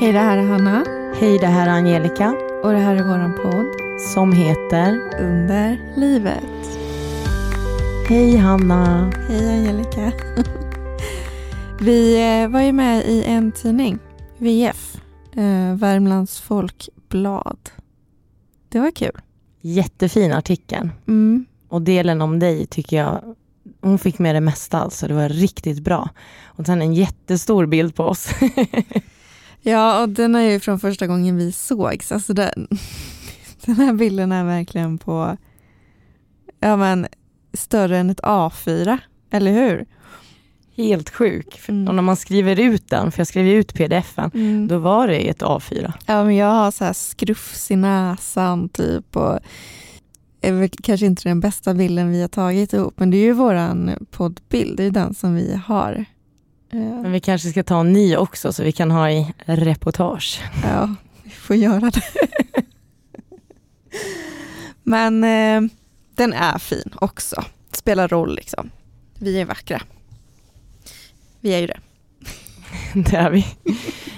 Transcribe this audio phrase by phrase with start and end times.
[0.00, 0.84] Hej, det här är Hanna
[1.20, 6.78] Hej, det här är Angelica och det här är våran podd som heter Under livet.
[8.08, 9.12] Hej Hanna.
[9.28, 10.12] Hej Angelica.
[11.80, 13.98] Vi eh, var ju med i en tidning,
[14.38, 14.96] VF,
[15.32, 17.70] eh, Värmlands Folkblad.
[18.68, 19.20] Det var kul.
[19.60, 20.90] Jättefin artikel.
[21.08, 21.46] Mm.
[21.68, 23.20] Och delen om dig tycker jag,
[23.80, 25.08] hon fick med det mesta alltså.
[25.08, 26.08] Det var riktigt bra.
[26.44, 28.28] Och sen en jättestor bild på oss.
[29.62, 32.12] Ja, och den är ju från första gången vi sågs.
[32.12, 32.68] Alltså den,
[33.64, 35.36] den här bilden är verkligen på,
[36.60, 37.06] ja men,
[37.52, 38.98] större än ett A4,
[39.30, 39.86] eller hur?
[40.76, 41.60] Helt sjuk.
[41.68, 41.88] Mm.
[41.88, 44.68] Och när man skriver ut den, för jag skrev ut pdfen, Mm.
[44.68, 45.92] då var det ett A4.
[46.06, 49.38] Ja, men jag har så här skrufs i näsan typ och
[50.40, 54.06] är kanske inte den bästa bilden vi har tagit ihop, men det är ju våran
[54.10, 56.04] poddbild, det är den som vi har.
[56.72, 60.42] Eh, Men vi kanske ska ta en ny också så vi kan ha i reportage.
[60.64, 62.02] Ja, vi får göra det.
[64.82, 65.70] Men eh,
[66.14, 67.44] den är fin också.
[67.72, 68.70] Spelar roll liksom.
[69.18, 69.82] Vi är vackra.
[71.40, 71.80] Vi är ju det.
[73.10, 73.46] Det är vi.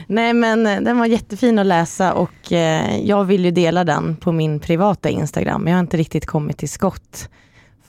[0.06, 4.16] Nej men eh, den var jättefin att läsa och eh, jag vill ju dela den
[4.16, 5.66] på min privata Instagram.
[5.66, 7.28] Jag har inte riktigt kommit till skott.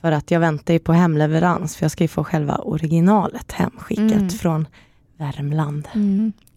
[0.04, 4.12] För att jag väntar ju på hemleverans för jag ska ju få själva originalet hemskickat
[4.12, 4.30] Mm.
[4.30, 4.68] från
[5.18, 5.88] Värmland.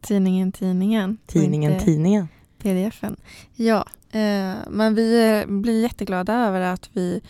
[0.01, 1.19] Tidningen Tidningen.
[1.27, 2.29] Tidningen inte Tidningen.
[2.59, 3.17] Pdfen.
[3.55, 7.21] Ja, eh, men vi eh, blir jätteglada över att vi,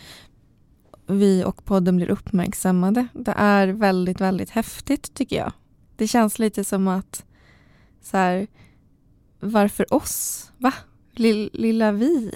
[1.07, 3.07] vi och podden blir uppmärksammade.
[3.13, 5.51] Det är väldigt, väldigt häftigt tycker jag.
[5.95, 7.25] Det känns lite som att
[8.01, 8.47] så här,
[9.39, 10.51] varför oss?
[10.57, 10.73] Va?
[11.11, 12.31] Lill, lilla vi?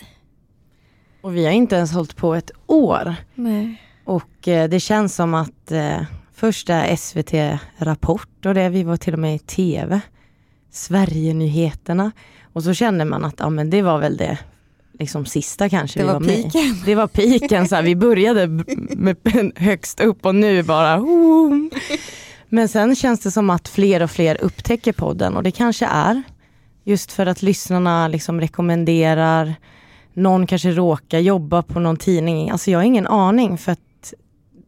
[1.22, 3.16] Och vi har inte ens hållit på ett år.
[3.36, 3.82] Nej.
[4.06, 6.02] Och eh, det känns som att eh,
[6.34, 7.34] första SVT
[7.78, 10.02] Rapport och det, vi var till och med i TV.
[10.72, 12.12] Sverigenyheterna.
[12.54, 14.38] Och så kände man att ja, men det var väl det
[15.00, 16.52] liksom sista kanske Det vi var var med.
[16.86, 18.48] Det var piken, så här, vi började
[18.96, 19.18] med
[19.56, 21.56] högst upp och nu bara oh.
[22.50, 26.24] Men sen känns det som att fler och fler upptäcker podden och det kanske är
[26.84, 29.56] just för att lyssnarna liksom rekommenderar
[30.14, 32.50] någon kanske råkar jobba på någon tidning.
[32.50, 34.14] Alltså jag har ingen aning för att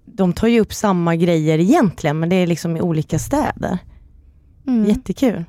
[0.06, 3.78] de tar ju upp samma grejer egentligen men det är liksom i olika städer.
[4.68, 4.86] Mm.
[4.86, 5.46] Jättekul.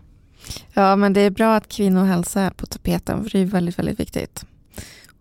[0.73, 4.01] Ja, men det är bra att kvinnohälsa är på tapeten för det är väldigt, väldigt
[4.01, 4.45] viktigt.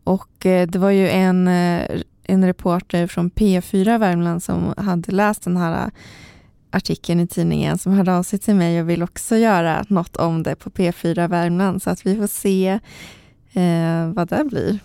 [0.04, 5.44] Och eh, det var ju en, eh, en reporter från P4 Värmland som hade läst
[5.44, 5.92] den här eh,
[6.72, 10.44] artikeln i tidningen som hörde av sig till mig och vill också göra något om
[10.44, 12.80] det på P4 Värmland så att vi får se
[13.54, 14.80] eh, vad det blir.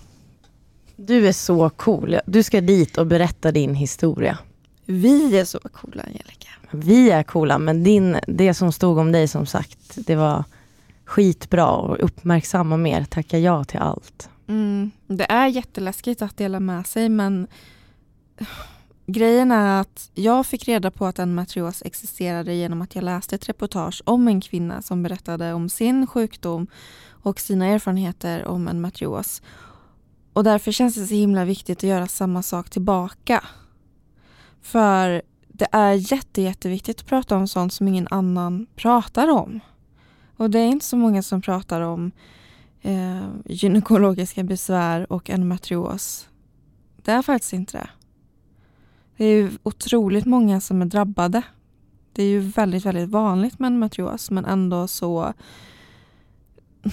[0.96, 2.18] Du är så cool.
[2.26, 4.38] Du ska dit och berätta din historia.
[4.84, 6.48] Vi är så coola Angelica.
[6.70, 10.44] Vi är coola men din, det som stod om dig som sagt, det var
[11.04, 14.28] skitbra och uppmärksamma mer, tacka ja till allt.
[14.46, 17.46] Mm, det är jätteläskigt att dela med sig men
[19.06, 23.48] grejen är att jag fick reda på att endometrios existerade genom att jag läste ett
[23.48, 26.66] reportage om en kvinna som berättade om sin sjukdom
[27.22, 29.42] och sina erfarenheter om endometrios.
[30.32, 33.44] Och därför känns det så himla viktigt att göra samma sak tillbaka.
[34.62, 39.60] För det är jätte, jätteviktigt att prata om sånt som ingen annan pratar om.
[40.36, 42.10] Och det är inte så många som pratar om
[42.82, 46.28] eh, gynekologiska besvär och en matrios.
[46.96, 47.90] Det är faktiskt inte det.
[49.16, 51.42] Det är ju otroligt många som är drabbade.
[52.12, 55.34] Det är ju väldigt, väldigt vanligt med en matrios, men ändå så...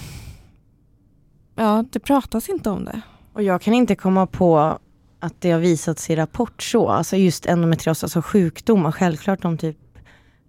[1.58, 3.00] Ja, det pratas inte om det.
[3.32, 4.78] Och jag kan inte komma på
[5.20, 9.78] att det har visats i Rapport så, alltså just endometrios, alltså sjukdomar, självklart om typ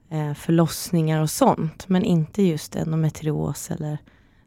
[0.10, 3.98] eh, förlossningar och sånt, men inte just endometrios eller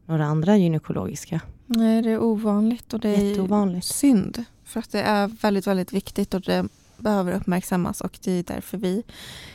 [0.06, 1.40] några andra gynekologiska.
[1.66, 4.44] Nej, det är ovanligt och det är synd.
[4.64, 6.68] För att det är väldigt, väldigt viktigt och det
[7.00, 9.02] behöver uppmärksammas och det är därför vi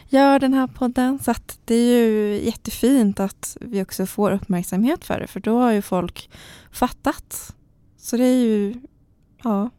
[0.09, 1.19] gör den här podden.
[1.19, 5.59] Så att det är ju jättefint att vi också får uppmärksamhet för det för då
[5.59, 6.29] har ju folk
[6.71, 7.55] fattat.
[7.97, 8.73] Så det är ju,
[9.43, 9.69] ja,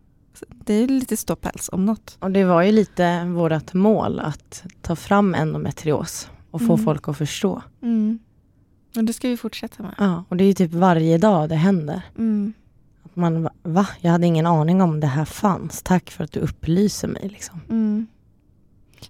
[0.49, 2.17] det är lite ståpäls om något.
[2.21, 6.85] Och det var ju lite vårt mål att ta fram endometrios och få Mm.
[6.85, 7.63] folk att förstå.
[7.83, 8.19] Mm.
[8.97, 9.95] Och det ska vi fortsätta med.
[9.99, 12.03] Ja, och det är ju typ varje dag det händer.
[12.19, 12.53] Mm.
[13.19, 15.83] Man, va- Jag hade ingen aning om det här fanns.
[15.83, 17.29] Tack för att du upplyser mig.
[17.29, 17.61] Liksom.
[17.69, 18.07] Mm.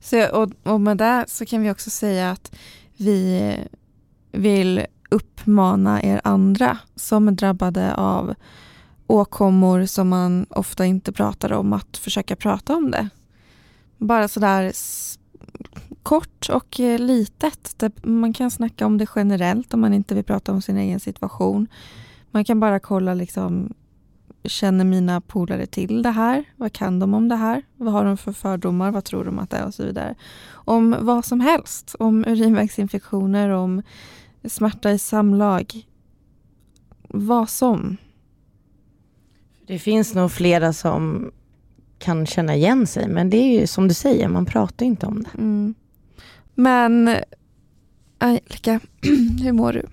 [0.00, 2.56] Så, och, och med det så kan vi också säga att
[2.96, 3.54] vi
[4.32, 8.34] vill uppmana er andra som är drabbade av
[9.06, 13.08] åkommor som man ofta inte pratar om att försöka prata om det.
[13.98, 14.72] Bara sådär
[16.02, 17.78] kort och litet.
[17.78, 21.00] Typ, man kan snacka om det generellt om man inte vill prata om sin egen
[21.00, 21.66] situation.
[22.30, 23.74] Man kan bara kolla liksom
[24.48, 26.44] Känner mina polare till det här?
[26.56, 27.62] Vad kan de om det här?
[27.76, 28.90] Vad har de för fördomar?
[28.90, 29.66] Vad tror de att det är?
[29.66, 30.14] Och så vidare.
[30.48, 31.94] Om vad som helst.
[31.98, 33.82] Om urinvägsinfektioner, om
[34.44, 35.86] smärta i samlag.
[37.08, 37.96] Vad som.
[39.66, 41.30] Det finns nog flera som
[41.98, 45.22] kan känna igen sig, men det är ju som du säger, man pratar inte om
[45.22, 45.38] det.
[45.38, 45.74] Mm.
[46.54, 47.16] Men
[48.18, 48.80] Angelica,
[49.42, 49.86] hur mår du?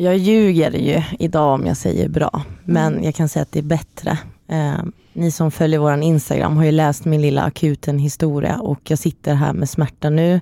[0.00, 3.04] Jag ljuger ju idag om jag säger bra, men mm.
[3.04, 4.18] jag kan säga att det är bättre.
[4.48, 4.82] Eh,
[5.12, 9.34] ni som följer vår Instagram har ju läst min lilla akuten historia och jag sitter
[9.34, 10.40] här med smärta nu.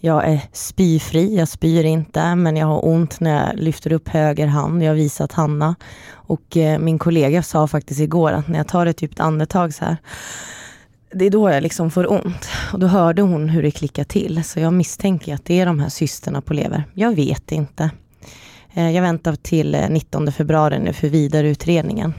[0.00, 4.46] Jag är spyfri, jag spyr inte, men jag har ont när jag lyfter upp höger
[4.46, 4.82] hand.
[4.82, 5.74] Jag har visat Hanna.
[6.12, 9.84] Och eh, min kollega sa faktiskt igår att när jag tar ett djupt andetag så
[9.84, 9.96] här,
[11.12, 12.48] det är då jag liksom får ont.
[12.72, 14.44] Och då hörde hon hur det klickade till.
[14.44, 16.84] Så jag misstänker att det är de här cysterna på lever.
[16.94, 17.90] Jag vet inte.
[18.74, 22.14] Eh, jag väntar till eh, 19 februari nu för vidareutredningen.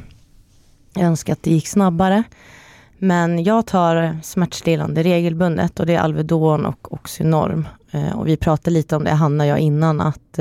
[0.93, 2.23] Jag önskar att det gick snabbare.
[2.97, 7.67] Men jag tar smärtstillande regelbundet och det är Alvedon och Oxynorm.
[7.91, 10.39] Eh, och vi pratade lite om det, Hanna och jag, innan att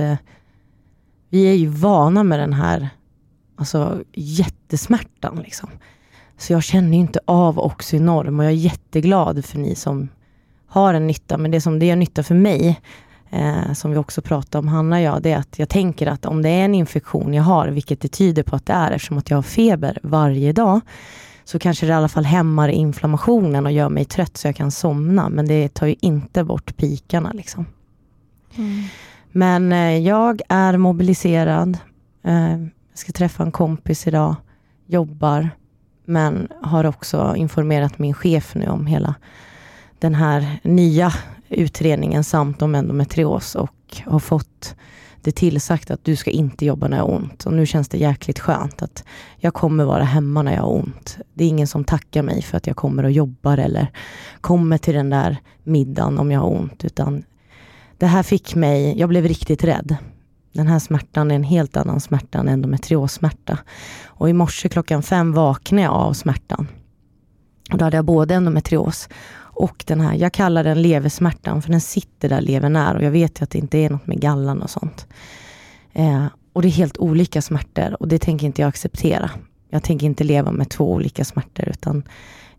[1.28, 2.88] vi är ju vana med den här
[3.56, 5.36] alltså, jättesmärtan.
[5.44, 5.68] Liksom.
[6.38, 10.08] Så jag känner inte av Oxynorm och jag är jätteglad för ni som
[10.66, 11.38] har en nytta.
[11.38, 12.80] Men det som det gör nytta för mig
[13.32, 16.26] eh, som vi också pratade om, Hanna och jag, det är att jag tänker att
[16.26, 19.18] om det är en infektion jag har, vilket det tyder på att det är eftersom
[19.18, 20.80] att jag har feber varje dag,
[21.44, 24.70] så kanske det i alla fall hämmar inflammationen och gör mig trött så jag kan
[24.70, 25.28] somna.
[25.28, 27.32] Men det tar ju inte bort pikarna.
[27.32, 27.66] Liksom.
[28.56, 28.84] Mm.
[29.32, 31.78] Men eh, jag är mobiliserad.
[32.24, 34.34] Eh, jag ska träffa en kompis idag,
[34.86, 35.50] jobbar,
[36.04, 39.14] men har också informerat min chef nu om hela
[39.98, 41.12] den här nya
[41.54, 44.74] utredningen samt om endometrios och har fått
[45.22, 47.46] det tillsagt att du ska inte jobba när jag har ont.
[47.46, 49.04] Och nu känns det jäkligt skönt att
[49.36, 51.18] jag kommer vara hemma när jag har ont.
[51.34, 53.86] Det är ingen som tackar mig för att jag kommer och jobbar eller
[54.40, 56.84] kommer till den där middagen om jag har ont.
[56.84, 57.24] Utan
[57.98, 59.96] det här fick mig, jag blev riktigt rädd.
[60.52, 63.58] Den här smärtan är en helt annan smärta än endometriossmärta.
[64.04, 66.68] Och i morse klockan fem vaknade jag av smärtan.
[67.72, 69.08] Och då hade jag både endometrios
[69.52, 73.10] och den här, jag kallar den leversmärtan för den sitter där levern är och jag
[73.10, 75.06] vet ju att det inte är något med gallan och sånt.
[75.92, 79.30] Eh, och det är helt olika smärtor och det tänker inte jag acceptera.
[79.70, 82.02] Jag tänker inte leva med två olika smärtor utan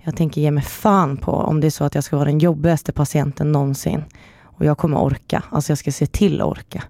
[0.03, 2.39] jag tänker ge mig fan på om det är så att jag ska vara den
[2.39, 4.03] jobbigaste patienten någonsin.
[4.41, 6.83] Och jag kommer orka, alltså jag ska se till att orka.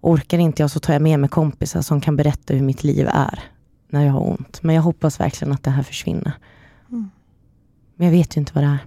[0.00, 3.08] Orkar inte jag så tar jag med mig kompisar som kan berätta hur mitt liv
[3.12, 3.40] är
[3.88, 4.62] när jag har ont.
[4.62, 6.32] Men jag hoppas verkligen att det här försvinner.
[6.88, 7.10] Mm.
[7.96, 8.78] Men jag vet ju inte vad det är.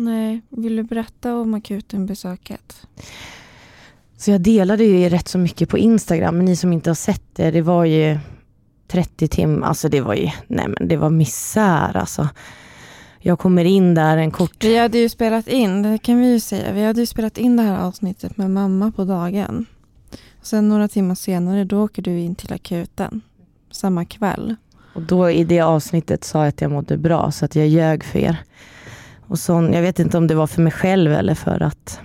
[0.00, 2.86] Nej, vill du berätta om akutenbesöket?
[4.16, 7.22] Så jag delade ju rätt så mycket på Instagram, men ni som inte har sett
[7.32, 8.18] det, det var ju
[8.88, 12.28] 30 timmar, alltså det var ju, nej men det var misär alltså.
[13.18, 14.64] Jag kommer in där en kort...
[14.64, 17.56] Vi hade ju spelat in, det kan vi ju säga, vi hade ju spelat in
[17.56, 19.66] det här avsnittet med mamma på dagen.
[20.42, 23.20] Sen några timmar senare, då åker du in till akuten.
[23.70, 24.56] Samma kväll.
[24.94, 28.04] Och då i det avsnittet sa jag att jag mådde bra, så att jag ljög
[28.04, 28.36] för er.
[29.30, 32.00] Och sån, jag vet inte om det var för mig själv eller för att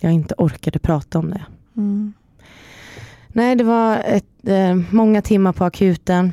[0.00, 1.42] jag inte orkade prata om det.
[1.76, 2.12] Mm.
[3.28, 6.32] Nej, det var ett, eh, många timmar på akuten.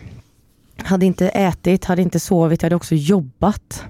[0.77, 3.85] Hade inte ätit, hade inte sovit, jag hade också jobbat.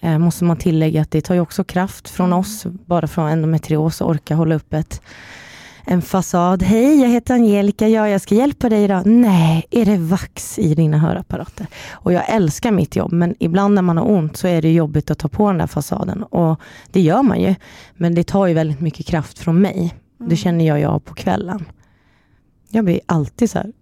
[0.00, 2.38] Eh, måste man tillägga att det tar ju också kraft från mm.
[2.38, 5.02] oss, bara från endometrios, att orka hålla upp ett
[5.86, 6.62] en fasad.
[6.62, 7.88] Hej, jag heter Angelica.
[7.88, 9.06] Ja, jag ska hjälpa dig idag.
[9.06, 11.66] Nej, är det vax i dina hörapparater?
[11.92, 15.10] Och jag älskar mitt jobb, men ibland när man har ont så är det jobbigt
[15.10, 16.22] att ta på den där fasaden.
[16.22, 16.60] Och
[16.92, 17.54] det gör man ju.
[17.94, 19.94] Men det tar ju väldigt mycket kraft från mig.
[20.18, 20.36] Det mm.
[20.36, 21.64] känner jag jag på kvällen.
[22.68, 23.72] Jag blir alltid så här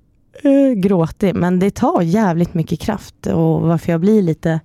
[0.43, 3.27] äh, gråtig, men det tar jävligt mycket kraft.
[3.27, 4.61] Och varför jag blir lite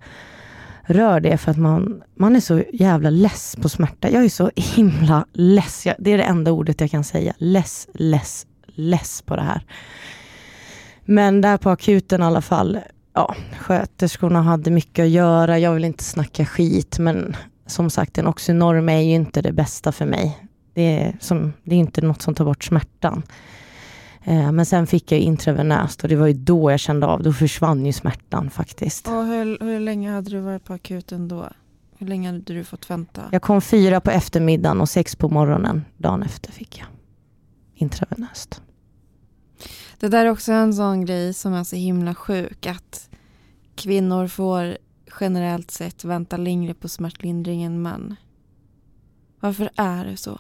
[0.87, 4.09] rör det för att man, man är så jävla less på smärta.
[4.09, 5.85] Jag är så himla less.
[5.85, 7.33] Jag, det är det enda ordet jag kan säga.
[7.37, 9.61] Less, less, less på det här.
[11.05, 12.79] Men där på akuten i alla fall,
[13.13, 15.59] ja, sköterskorna hade mycket att göra.
[15.59, 19.91] Jag vill inte snacka skit, men som sagt, en oxynorm är ju inte det bästa
[19.91, 20.37] för mig.
[20.73, 23.23] Det är, som, det är inte något som tar bort smärtan.
[24.27, 27.33] Eh, men sen fick jag intravenöst och det var ju då jag kände av, då
[27.33, 29.07] försvann ju smärtan faktiskt.
[29.07, 31.49] Och hur, hur länge hade du varit på akuten då?
[31.97, 33.21] Hur länge hade du fått vänta?
[33.31, 36.87] Jag kom fyra på eftermiddagen och sex på morgonen dagen efter fick jag
[37.75, 38.61] intravenöst.
[39.99, 43.09] Det där är också en sån grej som är så himla sjuk att
[43.75, 44.77] kvinnor får
[45.19, 48.15] generellt sett vänta längre på smärtlindring än män.
[49.39, 50.39] Varför är det så?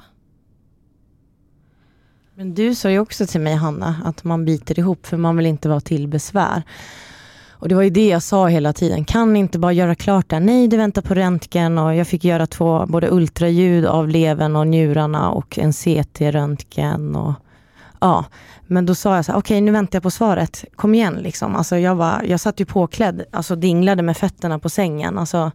[2.37, 5.45] Men du sa ju också till mig Hanna att man biter ihop för man vill
[5.45, 6.63] inte vara till besvär.
[7.51, 9.05] Och det var ju det jag sa hela tiden.
[9.05, 10.39] Kan ni inte bara göra klart det?
[10.39, 14.67] Nej, det väntar på röntgen och jag fick göra två, både ultraljud av levern och
[14.67, 17.15] njurarna och en CT-röntgen.
[17.15, 17.33] Och,
[17.99, 18.25] ja.
[18.67, 20.65] Men då sa jag så här, okej okay, nu väntar jag på svaret.
[20.75, 21.55] Kom igen liksom.
[21.55, 25.17] Alltså jag, var, jag satt ju påklädd, alltså dinglade med fötterna på sängen.
[25.17, 25.51] Alltså,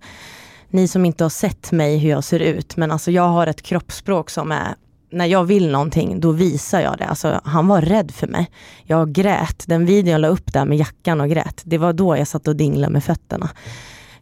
[0.68, 3.62] ni som inte har sett mig hur jag ser ut, men alltså jag har ett
[3.62, 4.74] kroppsspråk som är
[5.12, 7.06] när jag vill någonting, då visar jag det.
[7.06, 8.50] Alltså, han var rädd för mig.
[8.84, 9.64] Jag grät.
[9.66, 12.48] Den videon jag la upp där med jackan och grät, det var då jag satt
[12.48, 13.50] och dinglade med fötterna.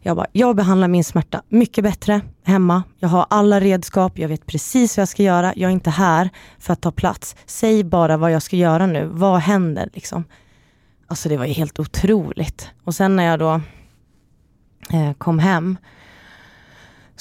[0.03, 2.83] Jag bara, jag behandlar min smärta mycket bättre hemma.
[2.99, 5.53] Jag har alla redskap, jag vet precis vad jag ska göra.
[5.55, 6.29] Jag är inte här
[6.59, 7.35] för att ta plats.
[7.45, 9.09] Säg bara vad jag ska göra nu.
[9.11, 10.23] Vad händer liksom?
[11.07, 12.69] Alltså det var ju helt otroligt.
[12.83, 13.61] Och sen när jag då
[14.89, 15.77] eh, kom hem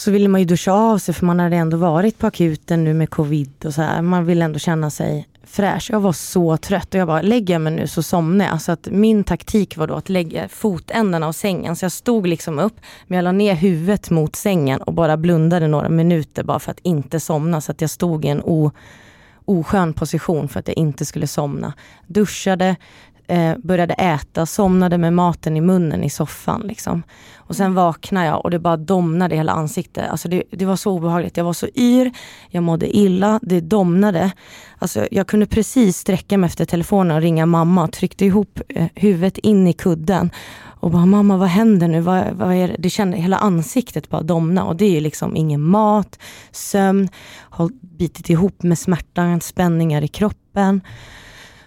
[0.01, 2.95] så ville man ju duscha av sig för man hade ändå varit på akuten nu
[2.95, 4.03] med covid och så här.
[4.03, 5.91] Man vill ändå känna sig fräsch.
[5.91, 8.63] Jag var så trött och jag bara, lägger jag mig nu så somnar jag.
[8.63, 11.77] Så att min taktik var då att lägga fotändarna av sängen.
[11.77, 15.69] Så jag stod liksom upp, men jag la ner huvudet mot sängen och bara blundade
[15.69, 17.61] några minuter bara för att inte somna.
[17.61, 18.71] Så att jag stod i en o,
[19.45, 21.73] oskön position för att jag inte skulle somna.
[22.07, 22.77] Duschade,
[23.31, 26.61] eh, började äta, somnade med maten i munnen i soffan.
[26.61, 27.03] Liksom.
[27.37, 30.11] Och sen vaknade jag och det bara domnade i hela ansiktet.
[30.11, 31.37] Alltså det, det var så obehagligt.
[31.37, 32.13] Jag var så yr,
[32.49, 34.33] jag mådde illa, det domnade.
[34.79, 39.39] Alltså jag kunde precis sträcka mig efter telefonen och ringa mamma tryckte ihop eh, huvudet
[39.39, 40.31] in i kudden.
[40.81, 42.01] Och bara, mamma vad händer nu?
[42.01, 42.77] Vad, vad är det?
[42.79, 46.19] det kände hela ansiktet bara domna och det är ju liksom ingen mat,
[46.51, 47.09] sömn,
[47.39, 50.81] har bitit ihop med smärtan, spänningar i kroppen.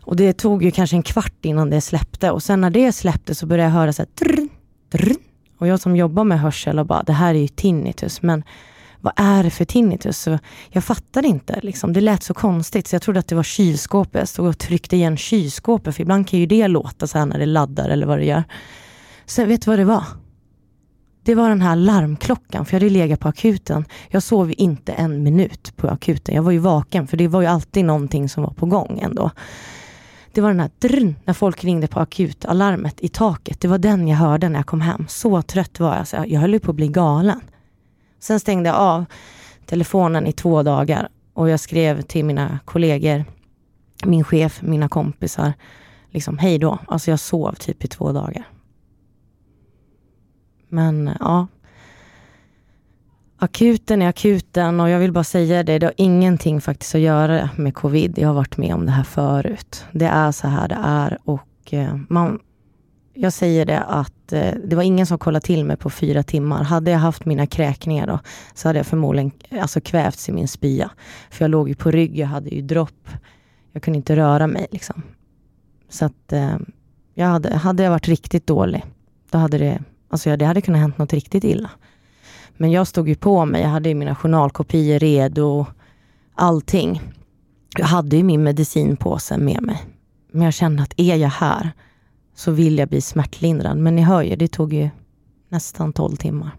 [0.03, 3.35] Och det tog ju kanske en kvart innan det släppte och sen när det släppte
[3.35, 4.47] så började jag höra så här, drr,
[4.91, 5.15] drr.
[5.57, 8.43] Och jag som jobbar med hörsel och bara, det här är ju tinnitus, men
[9.01, 10.19] vad är det för tinnitus?
[10.19, 11.93] Så jag fattade inte, liksom.
[11.93, 14.19] det lät så konstigt så jag trodde att det var kylskåpet.
[14.19, 17.39] Jag stod och tryckte igen kylskåpet, för ibland kan ju det låta så här när
[17.39, 18.43] det laddar eller vad det gör.
[19.25, 20.03] Sen vet du vad det var?
[21.23, 23.85] Det var den här larmklockan, för jag hade legat på akuten.
[24.09, 26.35] Jag sov inte en minut på akuten.
[26.35, 29.31] Jag var ju vaken, för det var ju alltid någonting som var på gång ändå.
[30.33, 33.61] Det var den här drrn, när folk ringde på akutalarmet i taket.
[33.61, 35.05] Det var den jag hörde när jag kom hem.
[35.09, 37.39] Så trött var jag, så jag höll på att bli galen.
[38.19, 39.05] Sen stängde jag av
[39.65, 43.25] telefonen i två dagar och jag skrev till mina kollegor,
[44.05, 45.53] min chef, mina kompisar,
[46.09, 46.79] liksom hej då.
[46.87, 48.47] Alltså jag sov typ i två dagar.
[50.69, 51.47] Men ja,
[53.43, 57.49] akuten är akuten och jag vill bara säga det, det har ingenting faktiskt att göra
[57.55, 58.17] med covid.
[58.17, 59.85] Jag har varit med om det här förut.
[59.91, 62.39] Det är så här det är och eh, man,
[63.13, 66.63] jag säger det att eh, det var ingen som kollade till mig på fyra timmar.
[66.63, 68.19] Hade jag haft mina kräkningar då,
[68.53, 70.91] så hade jag förmodligen alltså, kvävts i min spya.
[71.29, 73.09] För jag låg ju på rygg, jag hade ju dropp.
[73.71, 75.03] Jag kunde inte röra mig liksom.
[75.89, 76.57] Så att eh,
[77.13, 78.85] jag hade, hade jag varit riktigt dålig,
[79.31, 81.69] då hade det, alltså det hade kunnat hänt något riktigt illa.
[82.57, 85.65] Men jag stod ju på mig, jag hade mina journalkopior redo,
[86.35, 87.01] allting.
[87.77, 89.83] Jag hade ju min medicinpåse med mig.
[90.31, 91.71] Men jag kände att är jag här
[92.35, 93.77] så vill jag bli smärtlindrad.
[93.77, 94.89] Men ni hör ju, det tog ju
[95.49, 96.51] nästan 12 timmar.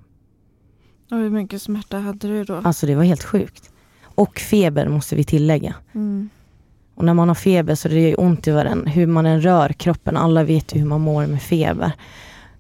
[1.10, 2.54] Och hur mycket smärta hade du då?
[2.64, 3.70] Alltså det var helt sjukt.
[4.04, 5.74] Och feber måste vi tillägga.
[5.92, 6.28] Mm.
[6.94, 8.90] Och när man har feber så det är det ont i varandra.
[8.90, 11.92] Hur man än rör kroppen, alla vet ju hur man mår med feber.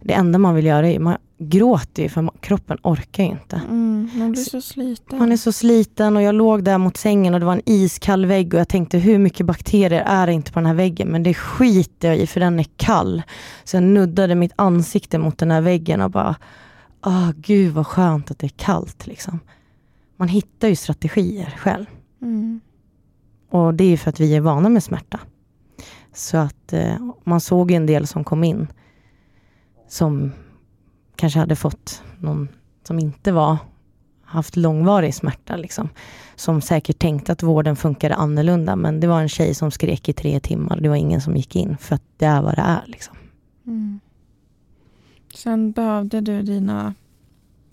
[0.04, 3.56] Det enda man vill göra är, man gråter ju för kroppen orkar inte.
[3.56, 5.18] Mm, man blir så sliten.
[5.18, 8.26] Man är så sliten och jag låg där mot sängen och det var en iskall
[8.26, 11.22] vägg och jag tänkte hur mycket bakterier är det inte på den här väggen men
[11.22, 13.22] det skiter jag i för den är kall.
[13.64, 16.36] Så jag nuddade mitt ansikte mot den här väggen och bara,
[17.00, 19.40] ah gud vad skönt att det är kallt liksom.
[20.16, 21.86] Man hittar ju strategier själv.
[22.22, 22.60] Mm.
[23.50, 25.20] Och det är för att vi är vana med smärta.
[26.14, 26.94] Så att eh,
[27.24, 28.68] man såg en del som kom in
[29.94, 30.32] som
[31.16, 32.48] kanske hade fått någon
[32.82, 33.56] som inte var
[34.24, 35.56] haft långvarig smärta.
[35.56, 35.88] Liksom,
[36.36, 38.76] som säkert tänkte att vården funkade annorlunda.
[38.76, 40.80] Men det var en tjej som skrek i tre timmar.
[40.80, 42.82] Det var ingen som gick in för att det är vad det är.
[42.86, 43.16] Liksom.
[43.66, 44.00] Mm.
[45.34, 46.94] Sen behövde du dina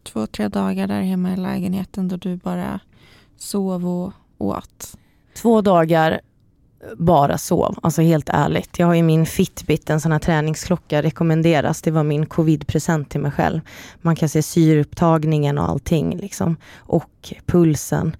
[0.03, 2.79] två, tre dagar där hemma i lägenheten då du bara
[3.37, 4.97] sov och åt.
[5.35, 6.21] Två dagar
[6.97, 8.79] bara sov, alltså helt ärligt.
[8.79, 11.81] Jag har ju min Fitbit, en sån här träningsklocka, rekommenderas.
[11.81, 13.61] Det var min covid-present till mig själv.
[14.01, 16.55] Man kan se syreupptagningen och allting liksom.
[16.75, 18.15] Och pulsen.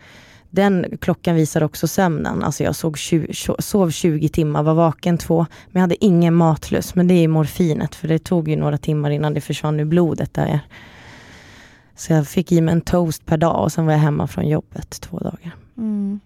[0.49, 2.43] Den klockan visar också sömnen.
[2.43, 6.95] Alltså jag såg 20, sov 20 timmar, var vaken två, men jag hade ingen matlust.
[6.95, 10.33] Men det är morfinet, för det tog ju några timmar innan det försvann ur blodet
[10.33, 10.59] där.
[11.95, 14.47] Så jag fick i mig en toast per dag och sen var jag hemma från
[14.47, 15.55] jobbet två dagar.
[15.77, 16.19] Mm.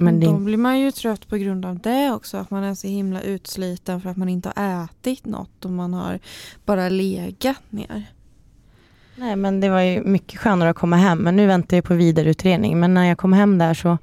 [0.00, 2.36] Men Då blir man ju trött på grund av det också.
[2.36, 5.94] Att man är så himla utsliten för att man inte har ätit något och man
[5.94, 6.18] har
[6.64, 8.04] bara legat ner.
[9.16, 11.18] nej, men det var ju mycket skönare att komma hem.
[11.18, 12.80] Men nu väntar jag på vidareutredning.
[12.80, 13.98] Men när jag kom hem där så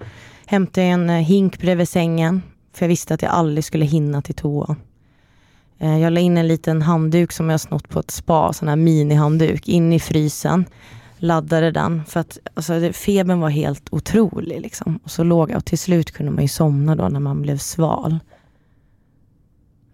[0.46, 2.42] hämtade jag en eh, hink bredvid sängen.
[2.74, 4.76] För jag visste att jag aldrig skulle hinna till toan.
[5.80, 8.76] Eh, Jag la in en liten handduk som jag snott på ett spa, sån här
[8.76, 10.66] minihandduk, in i frysen.
[11.18, 14.62] Laddade den för att alltså, det- febern var helt otrolig.
[14.62, 15.00] Liksom.
[15.04, 17.58] Och så låg jag och till slut kunde man ju somna då när man blev
[17.58, 18.20] sval.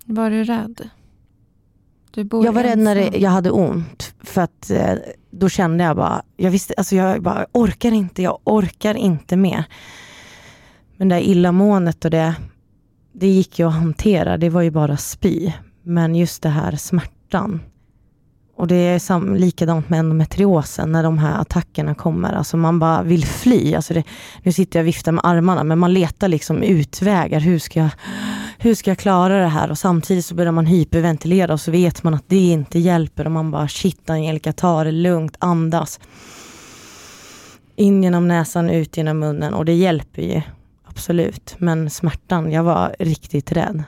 [0.06, 0.90] Var du rädd?
[2.12, 3.22] Du Jag var rädd när det, ensam.
[3.22, 4.14] jag hade ont.
[4.24, 4.94] För att eh,
[5.32, 9.64] då kände jag bara, jag visste, alltså jag bara orkar inte, jag orkar inte mer.
[10.98, 12.36] Men det där illamåendet och det,
[13.14, 15.52] det gick ju att hantera, det var ju bara spy.
[15.84, 17.60] Men just det här smärtan.
[18.56, 22.34] Och det är sam, likadant med endometriosen när de här attackerna kommer.
[22.34, 23.76] Alltså man bara vill fly.
[23.76, 24.04] Alltså det,
[24.44, 27.40] nu sitter jag och viftar med armarna men man letar liksom utvägar.
[27.40, 27.90] Hur ska, jag,
[28.58, 29.72] hur ska jag klara det här?
[29.72, 33.26] Och samtidigt så börjar man hyperventilera och så vet man att det inte hjälper.
[33.26, 36.00] Och man bara shit Angelica, ta det lugnt, andas.
[37.76, 40.42] In genom näsan, ut genom munnen och det hjälper ju.
[40.88, 41.56] Absolut.
[41.58, 43.84] Men smärtan, jag var riktigt rädd.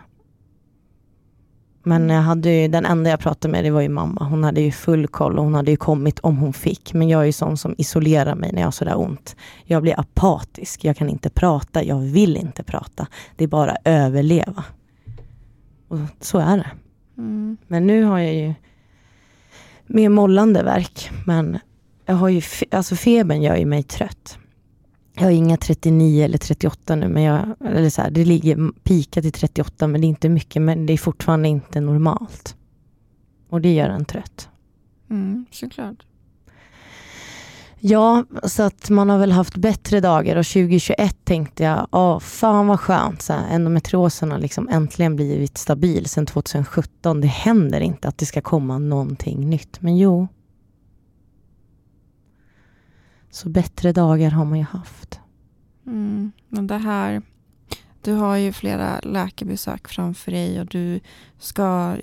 [1.83, 4.23] Men jag hade ju, den enda jag pratade med det var ju mamma.
[4.23, 6.93] Hon hade ju full koll och hon hade ju kommit om hon fick.
[6.93, 9.35] Men jag är ju sån som isolerar mig när jag har sådär ont.
[9.65, 13.07] Jag blir apatisk, jag kan inte prata, jag vill inte prata.
[13.35, 14.63] Det är bara överleva.
[15.87, 16.71] Och så är det.
[17.17, 17.57] Mm.
[17.67, 18.53] Men nu har jag ju
[19.87, 21.09] mer mollande verk.
[21.25, 21.59] Men
[22.05, 24.37] jag har ju, fe- alltså febern gör ju mig trött.
[25.15, 29.25] Jag har inga 39 eller 38 nu, men jag, eller så här, det ligger pikat
[29.25, 32.55] i 38, men det är inte mycket, men det är fortfarande inte normalt.
[33.49, 34.49] Och det gör en trött.
[35.09, 36.05] Mm, såklart.
[37.85, 42.67] Ja, så att man har väl haft bättre dagar och 2021 tänkte jag, åh fan
[42.67, 47.21] vad skönt, så här, endometriosen har liksom äntligen blivit stabil sedan 2017.
[47.21, 50.27] Det händer inte att det ska komma någonting nytt, men jo.
[53.33, 55.19] Så bättre dagar har man ju haft.
[55.85, 56.31] Mm.
[56.49, 57.21] Men det här,
[58.01, 60.99] du har ju flera läkarbesök framför dig och du
[61.39, 61.95] ska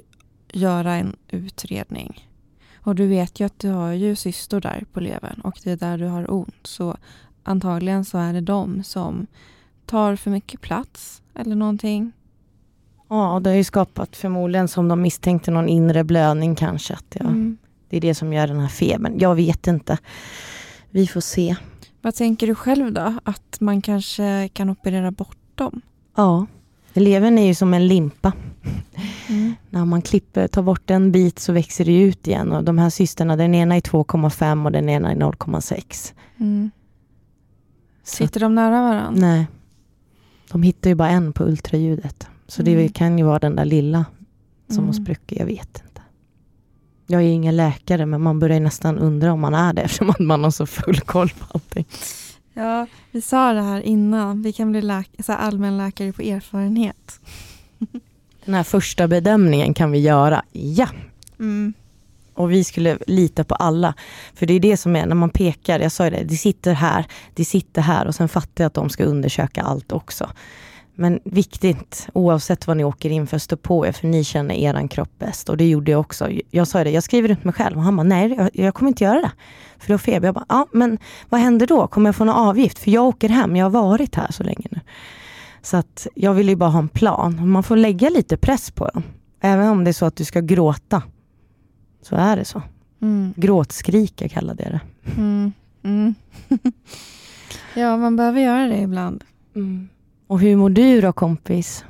[0.52, 2.28] göra en utredning.
[2.76, 5.76] Och du vet ju att du har ju cystor där på levern och det är
[5.76, 6.66] där du har ont.
[6.66, 6.96] Så
[7.42, 9.26] antagligen så är det de som
[9.86, 12.12] tar för mycket plats eller någonting.
[13.08, 16.94] Ja, det har ju skapat förmodligen som de misstänkte någon inre blödning kanske.
[16.94, 17.58] Att jag, Mm.
[17.88, 19.18] Det är det som gör den här febern.
[19.18, 19.98] Jag vet inte.
[20.90, 21.56] Vi får se.
[22.02, 23.14] Vad tänker du själv då?
[23.24, 25.80] Att man kanske kan operera bort dem?
[26.16, 26.46] Ja,
[26.92, 28.32] levern är ju som en limpa.
[29.28, 29.54] Mm.
[29.70, 32.52] När man klipper, tar bort en bit så växer det ut igen.
[32.52, 36.12] Och de här cysterna, den ena är 2,5 och den ena är 0,6.
[36.40, 36.70] Mm.
[38.02, 39.20] Sitter de nära varandra?
[39.26, 39.46] nej.
[40.52, 42.26] De hittar ju bara en på ultraljudet.
[42.46, 42.88] Så det Mm.
[42.88, 44.04] kan ju vara den där lilla
[44.68, 44.86] som Mm.
[44.86, 45.89] har spruckit, jag vet inte.
[47.10, 50.44] Jag är ingen läkare men man börjar nästan undra om man är det eftersom man
[50.44, 51.84] har så full koll på allting.
[52.54, 54.42] Ja, vi sa det här innan.
[54.42, 57.20] Vi kan bli läk- så allmänläkare på erfarenhet.
[58.44, 60.88] Den här första bedömningen kan vi göra, ja.
[61.38, 61.72] Mm.
[62.34, 63.94] Och vi skulle lita på alla.
[64.34, 66.72] För det är det som är när man pekar, jag sa ju det, det sitter
[66.74, 70.30] här, det sitter här och sen fattar jag att de ska undersöka allt också.
[70.94, 74.88] Men viktigt, oavsett vad ni åker in för, stå på er för ni känner eran
[74.88, 75.48] kropp bäst.
[75.48, 76.28] Och det gjorde jag också.
[76.50, 78.88] Jag sa det, jag skriver ut mig själv och han bara, nej jag, jag kommer
[78.88, 79.32] inte göra det.
[79.78, 80.28] För du har feber.
[80.28, 80.98] Jag bara, ja men
[81.28, 81.86] vad händer då?
[81.86, 82.78] Kommer jag få någon avgift?
[82.78, 84.80] För jag åker hem, jag har varit här så länge nu.
[85.62, 87.48] Så att jag vill ju bara ha en plan.
[87.48, 89.02] Man får lägga lite press på dem.
[89.40, 91.02] Även om det är så att du ska gråta.
[92.02, 92.62] Så är det så.
[93.02, 93.34] Mm.
[93.36, 94.80] Gråtskrika kallade jag det.
[95.20, 95.52] Mm.
[95.82, 96.14] Mm.
[97.74, 99.24] ja, man behöver göra det ibland.
[100.30, 101.84] Och hur mår du då kompis?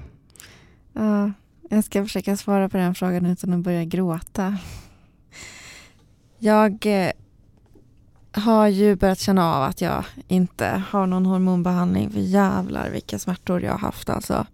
[0.92, 1.32] Ja,
[1.70, 4.58] jag ska försöka svara på den frågan utan att börja gråta.
[6.38, 7.12] Jag eh,
[8.32, 12.10] har ju börjat känna av att jag inte har någon hormonbehandling.
[12.10, 14.46] För jävlar vilka smärtor jag har haft alltså.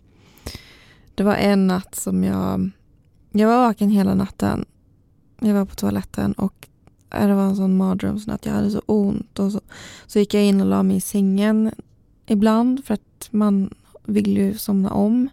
[1.15, 2.71] Det var en natt som jag...
[3.31, 4.65] Jag var vaken hela natten.
[5.41, 6.69] Jag var på toaletten och
[7.09, 8.47] det var en sån mardrömsnatt.
[8.47, 9.39] Jag hade så ont.
[9.39, 9.61] Och så,
[10.07, 11.73] så gick jag in och la mig i sängen
[12.27, 15.29] ibland för att man vill ju somna om.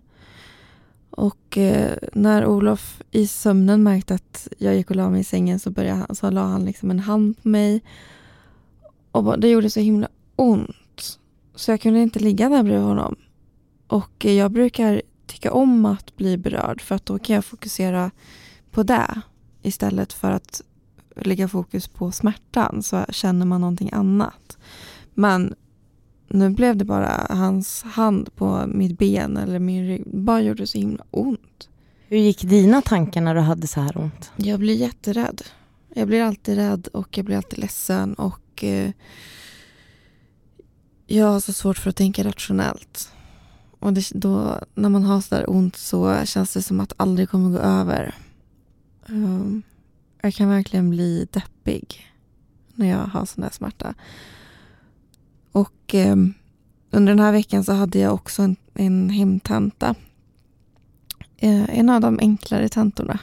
[1.09, 5.59] Och eh, när Olof i sömnen märkte att jag gick och la mig i sängen
[5.59, 7.81] så, började så la han liksom en hand på mig.
[9.11, 11.19] Och det gjorde så himla ont.
[11.55, 13.15] Så jag kunde inte ligga där bredvid honom.
[13.87, 18.11] Och eh, jag brukar tycka om att bli berörd för att då kan jag fokusera
[18.71, 19.21] på det
[19.61, 20.61] istället för att
[21.15, 24.57] lägga fokus på smärtan så känner man någonting annat.
[25.13, 25.55] Men
[26.33, 30.03] nu blev det bara hans hand på mitt ben eller min rygg.
[30.05, 31.69] Det bara gjorde så himla ont.
[32.07, 34.31] Hur gick dina tankar när du hade så här ont?
[34.35, 35.41] Jag blir jätterädd.
[35.93, 38.91] Jag blir alltid rädd och jag blir alltid ledsen och eh,
[41.07, 43.11] jag har så svårt för att tänka rationellt.
[43.79, 46.95] Och det, då, när man har så där ont så känns det som att det
[46.97, 48.15] aldrig kommer gå över.
[49.09, 49.63] Um,
[50.21, 52.13] jag kan verkligen bli deppig
[52.73, 53.93] när jag har sån där smärta.
[55.53, 56.15] Och eh,
[56.91, 59.95] under den här veckan så hade jag också en, en hemtenta.
[61.37, 63.19] Eh, en av de enklare tentorna.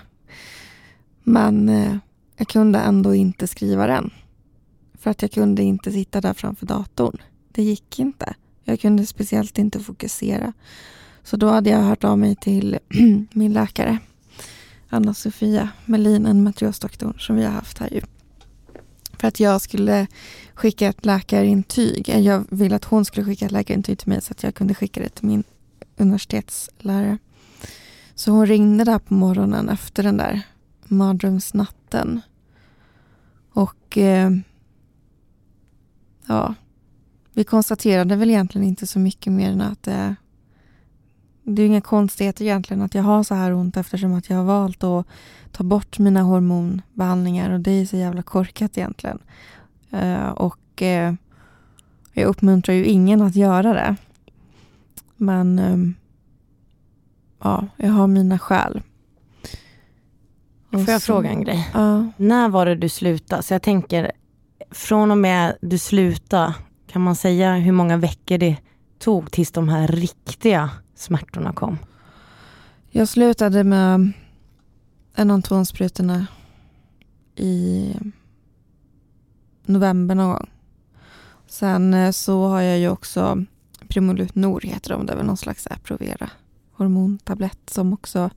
[1.22, 1.96] Men eh,
[2.36, 4.10] jag kunde ändå inte skriva den.
[4.94, 7.16] För att jag kunde inte sitta där framför datorn.
[7.52, 8.34] Det gick inte.
[8.64, 10.52] Jag kunde speciellt inte fokusera.
[11.22, 12.78] Så då hade jag hört av mig till
[13.32, 13.98] min läkare
[14.88, 18.00] Anna-Sofia Melin, en matriosdoktor som vi har haft här ju.
[19.20, 20.06] För att jag skulle
[20.54, 22.08] skicka ett läkarintyg.
[22.08, 24.74] Eh, jag ville att hon skulle skicka ett läkarintyg till mig så att jag kunde
[24.74, 25.44] skicka det till min
[25.96, 27.18] universitetslärare.
[28.14, 30.42] Så hon ringde där på morgonen efter den där
[30.84, 32.20] mardrömsnatten.
[33.52, 34.30] Och eh,
[36.26, 36.54] ja,
[37.32, 40.16] vi konstaterade väl egentligen inte så mycket mer än att det,
[41.54, 44.44] det är inga konstigheter egentligen att jag har så här ont eftersom att jag har
[44.44, 45.06] valt att
[45.52, 49.18] ta bort mina hormonbehandlingar och det är så jävla korkat egentligen.
[49.94, 51.14] Uh, och uh,
[52.12, 53.96] jag uppmuntrar ju ingen att göra det.
[55.16, 55.94] Men um,
[57.42, 58.82] ja, jag har mina skäl.
[60.70, 61.70] Får jag så, fråga en grej?
[61.76, 62.06] Uh.
[62.16, 63.42] När var det du slutade?
[63.42, 64.12] Så jag tänker,
[64.70, 66.54] från och med du slutade
[66.86, 68.56] kan man säga hur många veckor det
[68.98, 71.78] tog tills de här riktiga smärtorna kom?
[72.90, 74.12] Jag slutade med
[75.14, 76.26] Enantronsprutorna
[77.36, 77.94] i
[79.66, 80.50] november någon gång.
[81.46, 83.44] Sen eh, så har jag ju också
[83.88, 86.30] Primolut Nor heter de, det är väl någon slags Approvera
[86.72, 88.30] hormontablett som också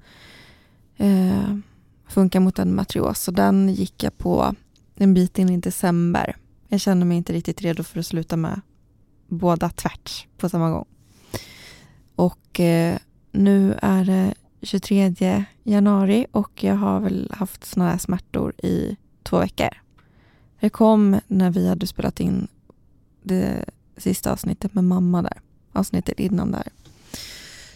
[0.98, 1.58] eh,
[2.08, 3.20] funkar mot endometrios.
[3.20, 4.56] Så den gick jag på
[4.96, 6.36] en bit in i december.
[6.68, 8.62] Jag kände mig inte riktigt redo för att sluta med
[9.28, 10.86] båda tvärt på samma gång.
[12.16, 12.98] Och eh,
[13.32, 19.40] nu är det 23 januari och jag har väl haft såna här smärtor i två
[19.40, 19.70] veckor.
[20.60, 22.48] Det kom när vi hade spelat in
[23.24, 23.66] det
[23.98, 25.42] sista avsnittet med mamma där.
[25.72, 26.68] Avsnittet innan där.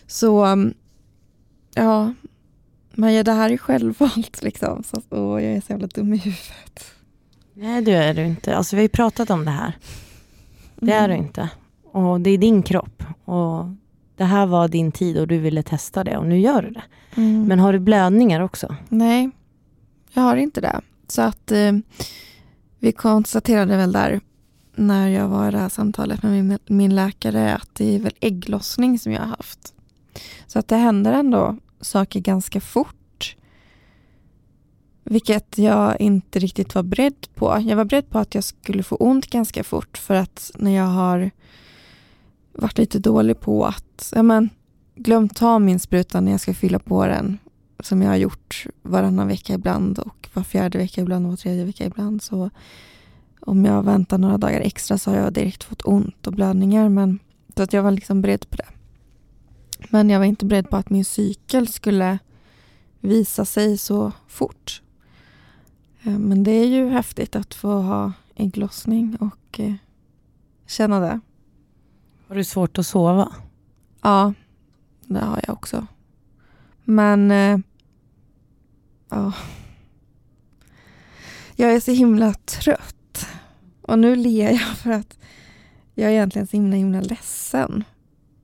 [0.07, 0.73] Så mm,
[1.73, 2.13] ja,
[2.91, 4.83] men det här är självvalt liksom.
[4.83, 6.93] Så, och jag är så jävla dum i huvudet.
[7.53, 8.55] Nej det är du inte.
[8.55, 9.77] Alltså vi har ju pratat om det här.
[10.75, 11.17] Det är mm.
[11.17, 11.49] du inte.
[11.83, 13.03] Och det är din kropp.
[13.25, 13.65] Och
[14.17, 16.83] det här var din tid och du ville testa det och nu gör du det.
[17.15, 17.45] Mm.
[17.45, 18.75] Men har du blödningar också?
[18.89, 19.29] Nej,
[20.13, 20.81] jag har inte det.
[21.07, 21.71] Så att eh,
[22.79, 24.21] vi konstaterade väl där
[24.75, 28.13] när jag var i det här samtalet med min, min läkare att det är väl
[28.19, 29.73] ägglossning som jag har haft.
[30.47, 33.35] Så att det händer ändå saker ganska fort
[35.09, 37.63] vilket jag inte riktigt var beredd på.
[37.65, 40.85] Jag var beredd på att jag skulle få ont ganska fort för att när jag
[40.85, 41.31] har
[42.57, 44.49] varit lite dålig på att ja, men,
[44.95, 47.37] glömt ta min spruta när jag ska fylla på den
[47.79, 51.65] som jag har gjort varannan vecka ibland och var fjärde vecka ibland och var tredje
[51.65, 52.21] vecka ibland.
[52.21, 52.49] Så
[53.39, 56.89] om jag väntar några dagar extra så har jag direkt fått ont och blödningar.
[56.89, 57.19] Men,
[57.55, 58.67] så att jag var liksom beredd på det.
[59.89, 62.19] Men jag var inte beredd på att min cykel skulle
[62.99, 64.81] visa sig så fort.
[66.03, 69.73] Eh, men det är ju häftigt att få ha ägglossning och eh,
[70.67, 71.19] känna det.
[72.27, 73.31] Har du svårt att sova?
[74.01, 74.33] Ja,
[75.01, 75.87] det har jag också.
[76.83, 77.59] Men eh,
[79.09, 79.33] ja.
[81.55, 83.27] Jag är så himla trött.
[83.81, 85.17] Och nu ler jag för att
[85.93, 87.83] jag är egentligen så himla himla ledsen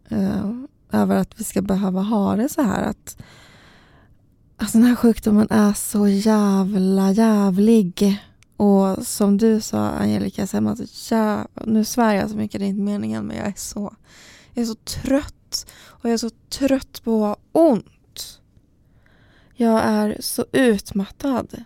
[0.10, 0.52] eh,
[0.92, 2.84] över att vi ska behöva ha det så här.
[2.84, 3.18] Att
[4.58, 8.22] Alltså den här sjukdomen är så jävla jävlig.
[8.58, 12.66] Och som du sa Angelica, så man så jävla, nu svär jag så mycket, det
[12.66, 13.96] är inte meningen men jag är så,
[14.54, 15.72] jag är så trött.
[15.86, 18.42] Och jag är så trött på att ha ont.
[19.56, 21.64] Jag är så utmattad.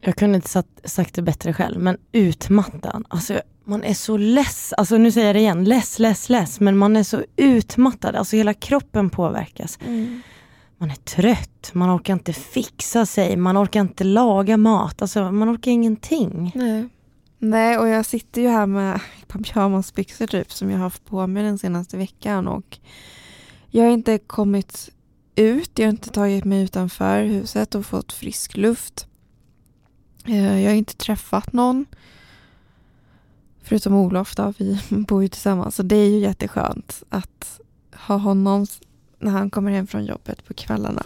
[0.00, 3.04] Jag kunde inte sagt, sagt det bättre själv, men utmattad.
[3.08, 6.76] Alltså, man är så less, alltså nu säger jag det igen, less, less, less, men
[6.76, 9.78] man är så utmattad, alltså hela kroppen påverkas.
[9.86, 10.22] Mm
[10.78, 15.54] man är trött, man orkar inte fixa sig, man orkar inte laga mat, alltså man
[15.54, 16.52] orkar ingenting.
[16.54, 16.88] Nej,
[17.38, 21.42] Nej och jag sitter ju här med pyjamasbyxor typ som jag har haft på mig
[21.42, 22.78] den senaste veckan och
[23.70, 24.90] jag har inte kommit
[25.34, 29.06] ut, jag har inte tagit mig utanför huset och fått frisk luft.
[30.24, 31.86] Eh, jag har inte träffat någon.
[33.62, 35.76] Förutom Olof då, vi bor ju tillsammans.
[35.76, 37.60] Så det är ju jätteskönt att
[38.06, 38.66] ha honom
[39.18, 41.02] när han kommer hem från jobbet på kvällarna.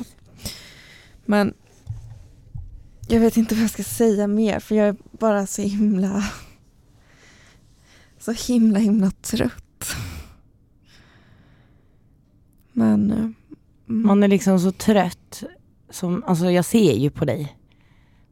[1.24, 1.54] Men
[3.08, 6.24] jag vet inte vad jag ska säga mer för jag är bara så himla
[8.18, 9.96] så himla himla trött.
[12.72, 13.34] Men eh, mm.
[13.86, 15.42] Man är liksom så trött.
[15.90, 17.56] Som, alltså jag ser ju på dig.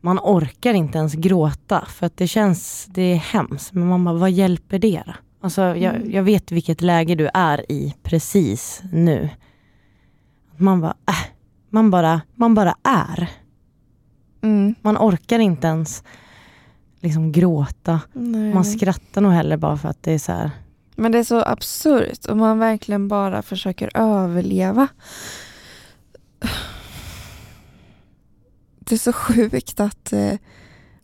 [0.00, 3.72] Man orkar inte ens gråta för att det känns, det är hemskt.
[3.72, 5.12] Men man bara, vad hjälper det då?
[5.40, 6.10] Alltså jag, Mm.
[6.10, 9.28] jag vet vilket läge du är i precis nu.
[10.60, 11.26] Man bara, äh,
[11.70, 13.30] man bara, man bara är.
[14.42, 16.02] mm, Man orkar inte ens
[17.00, 18.00] liksom gråta.
[18.12, 18.54] nej.
[18.54, 20.50] Man skrattar nog heller bara för att det är så här.
[20.96, 24.88] Men det är så absurt om man verkligen bara försöker överleva.
[28.78, 30.32] Det är så sjukt att eh,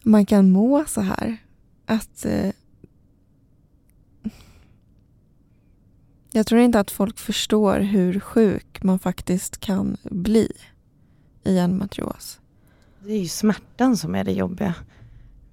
[0.02, 1.36] man kan må så här.
[1.86, 2.50] Att eh,
[6.36, 10.52] Jag tror inte att folk förstår hur sjuk man faktiskt kan bli
[11.44, 12.40] i en matrios.
[13.04, 14.74] Det är ju smärtan som är det jobbiga.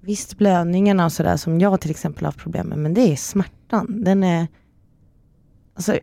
[0.00, 3.16] Visst blödningarna och sådär som jag till exempel har haft problem med, men det är
[3.16, 4.04] smärtan.
[4.04, 4.46] Den är...
[5.74, 5.98] Alltså,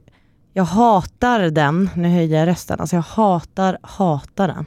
[0.54, 4.66] jag hatar den, nu höjer jag rösten, alltså jag hatar, hatar den.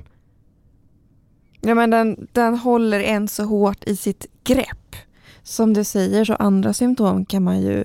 [1.61, 4.97] Ja, men den, den håller en så hårt i sitt grepp.
[5.43, 7.85] Som du säger så andra symptom kan man ju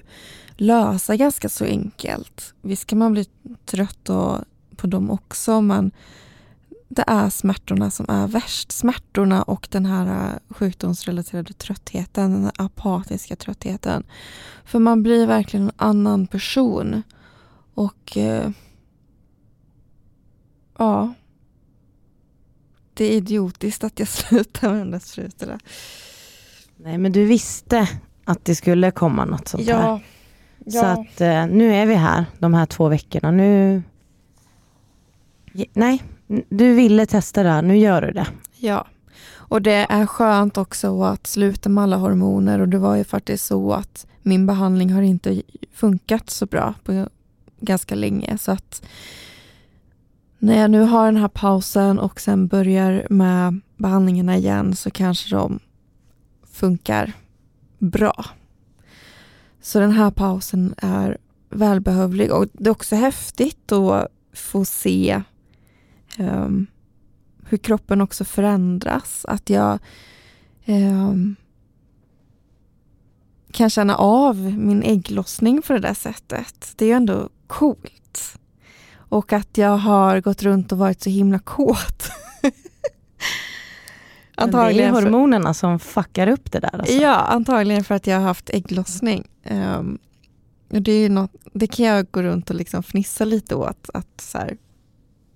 [0.59, 2.53] lösa ganska så enkelt.
[2.61, 3.25] Visst kan man bli
[3.65, 4.37] trött och,
[4.75, 5.91] på dem också men
[6.89, 8.71] det är smärtorna som är värst.
[8.71, 14.03] Smärtorna och den här eh, sjukdomsrelaterade tröttheten, den här apatiska tröttheten.
[14.65, 17.03] För man blir verkligen en annan person.
[17.73, 18.51] Och eh,
[20.77, 21.13] ja,
[22.93, 25.59] det är idiotiskt att jag slutar med den där sprutorna.
[26.77, 27.89] Nej men du visste
[28.25, 30.03] att det skulle komma något sånt här.
[30.65, 33.31] Ja, Så att eh, nu är vi här de här två veckorna.
[33.31, 33.83] Nu...
[35.73, 36.03] Nej,
[36.49, 38.27] du ville testa det här, nu gör du det.
[38.57, 38.87] ja.
[39.49, 43.45] Och det är skönt också att sluta med alla hormoner och det var ju faktiskt
[43.45, 45.41] så att min behandling har inte
[45.73, 47.07] funkat så bra på
[47.59, 48.81] ganska länge så att
[50.39, 55.35] när jag nu har den här pausen och sen börjar med behandlingarna igen så kanske
[55.35, 55.59] de
[56.51, 57.13] funkar
[57.77, 58.25] bra.
[59.69, 61.17] Så den här pausen är
[61.49, 65.23] välbehövlig och det är också häftigt att få se
[66.19, 66.67] um,
[67.45, 69.25] hur kroppen också förändras.
[69.25, 69.79] Att jag
[70.65, 71.35] um,
[73.51, 76.73] kan känna av min ägglossning på det där sättet.
[76.75, 78.39] Det är ju ändå coolt.
[78.93, 82.11] Och att jag har gått runt och varit så himla kåt.
[84.39, 86.75] Men det är Antagligen hormonerna som fuckar upp det där.
[86.75, 86.93] Alltså.
[86.93, 89.27] Ja, antagligen för att jag har haft ägglossning.
[89.49, 89.99] Um,
[90.69, 93.89] det, är något, det kan jag gå runt och liksom fnissa lite åt.
[93.93, 94.57] Att så här,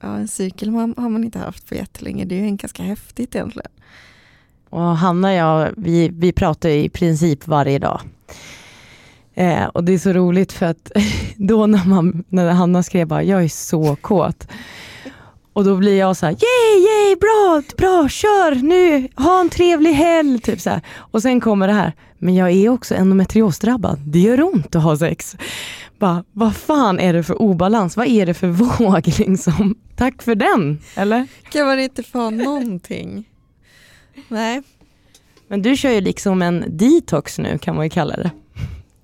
[0.02, 2.26] ja, en cykel man, har man inte haft på jättelänge.
[2.26, 3.72] Det är ju ganska häftigt egentligen.
[4.70, 8.02] Och Hanna och jag, vi, vi pratar i princip varje dag.
[9.34, 10.92] Eh, och det är så roligt för att
[11.36, 14.48] då när, man, när Hanna skrev bara, jag är så kåt.
[15.54, 19.94] Och då blir jag så här, yay, yay, bra, bra, kör nu, ha en trevlig
[19.94, 20.40] helg.
[20.40, 20.82] Typ så här.
[20.96, 24.98] Och sen kommer det här, men jag är också endometriosdrabbad, det gör ont att ha
[24.98, 25.36] sex.
[26.00, 28.48] Bara, vad fan är det för obalans, vad är det för
[28.80, 29.76] våg liksom?
[29.96, 31.28] Tack för den, eller?
[31.50, 33.30] Kan man inte få någonting?
[34.28, 34.62] Nej.
[35.48, 38.32] Men du kör ju liksom en detox nu kan man ju kalla det.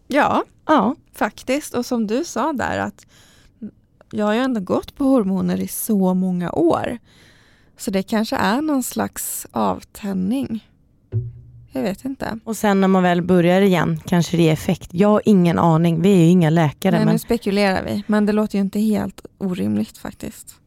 [0.07, 1.73] Ja, Ja, faktiskt.
[1.73, 3.05] Och som du sa där att
[4.11, 6.97] jag har ju ändå gått på hormoner i så många år.
[7.77, 10.65] Så det kanske är någon slags avtändning.
[11.71, 12.39] Jag vet inte.
[12.43, 14.89] och sen när man väl börjar igen kanske det är effekt.
[14.93, 16.95] Jag har ingen aning, vi är ju inga läkare.
[16.95, 20.59] Nej, men nu spekulerar vi, men det låter ju inte helt orimligt faktiskt.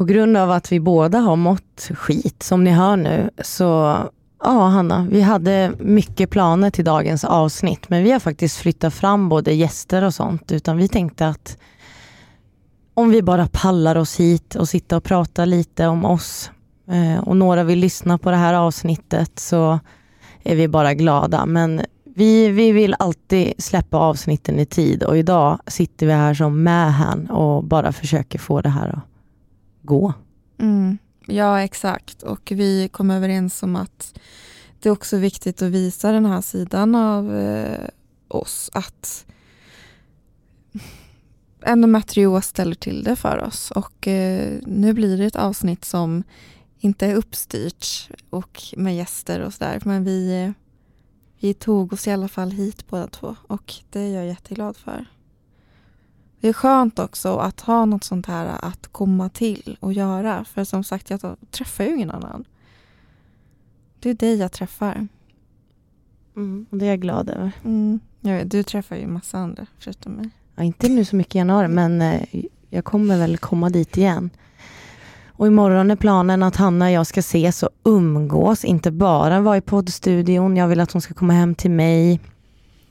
[0.00, 3.96] på grund av att vi båda har mått skit som ni hör nu så
[4.42, 9.28] ja Hanna, vi hade mycket planer till dagens avsnitt men vi har faktiskt flyttat fram
[9.28, 11.58] både gäster och sånt utan vi tänkte att
[12.94, 16.50] om vi bara pallar oss hit och sitta och prata lite om oss
[16.88, 19.80] eh, och några vill lyssna på det här avsnittet så
[20.42, 25.58] är vi bara glada men vi, vi vill alltid släppa avsnitten i tid och idag
[25.66, 29.04] sitter vi här som Mähän och bara försöker få det här att
[29.82, 30.12] gå.
[30.58, 30.98] Mm.
[31.30, 32.22] Ja, exakt.
[32.22, 34.18] Och vi kom överens om att
[34.80, 37.88] det är också viktigt att visa den här sidan av eh,
[38.28, 38.70] oss.
[38.72, 39.26] Att
[41.62, 43.70] endometrios ställer till det för oss.
[43.70, 46.22] Och eh, nu blir det ett avsnitt som
[46.78, 49.80] inte är uppstyrt och med gäster och sådär.
[49.84, 50.52] Men vi, eh,
[51.40, 55.06] vi tog oss i alla fall hit båda två och det är jag jätteglad för.
[56.40, 60.44] Det är skönt också att ha något sånt här att komma till och göra.
[60.44, 62.44] För som sagt, jag träffar ju ingen annan.
[64.00, 65.08] Det är dig jag träffar.
[66.36, 67.52] Mm, det är jag glad över.
[67.64, 70.30] Mm, jag vet, du träffar ju massa andra förutom mig.
[70.56, 72.22] Ja, inte nu så mycket i januari, men eh,
[72.70, 74.30] jag kommer väl komma dit igen.
[75.26, 79.56] Och imorgon är planen att Hanna och jag ska ses och umgås, inte bara vara
[79.56, 80.56] i poddstudion.
[80.56, 82.20] Jag vill att hon ska komma hem till mig.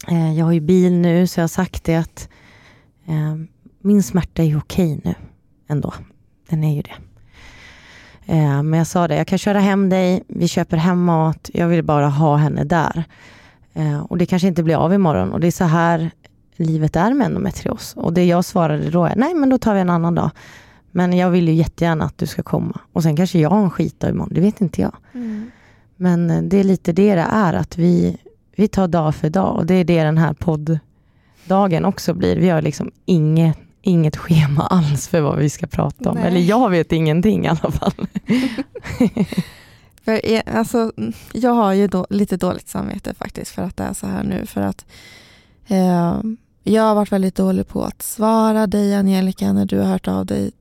[0.08, 2.30] Eh, jag har ju bil nu, så jag har sagt det att
[3.82, 5.16] min smärta är ju okej nu
[5.68, 5.94] ändå.
[6.50, 6.96] Den är ju det.
[8.26, 11.68] Eh, men jag sa det, jag kan köra hem dig, vi köper hem mat, jag
[11.68, 13.04] vill bara ha henne där.
[13.74, 16.12] Eh, och det kanske inte blir av imorgon och det är så här
[16.56, 17.94] livet är med endometrios.
[17.98, 20.30] Och det jag svarade då är, nej men då tar vi en annan dag.
[20.92, 22.80] Men jag vill ju jättegärna att du ska komma.
[22.94, 24.96] Och sen kanske jag har en skitdag imorgon, det vet inte jag.
[25.14, 25.52] Mm.
[25.96, 28.18] Men eh, det är lite det det är, att vi,
[28.56, 29.56] vi tar dag för dag.
[29.56, 30.34] Och det är det den här
[31.50, 32.36] podddagen också blir.
[32.36, 36.16] Vi har liksom inget, inget schema alls för vad vi ska prata om.
[36.16, 36.28] Nej.
[36.28, 37.94] Eller jag vet ingenting i alla fall.
[40.06, 40.92] för, alltså,
[41.34, 44.46] jag har ju då, lite dåligt samvete faktiskt för att det är så här nu.
[44.46, 44.86] För att
[45.68, 46.22] eh,
[46.64, 50.26] jag har varit väldigt dålig på att svara dig Angelica när du har hört av
[50.26, 50.52] dig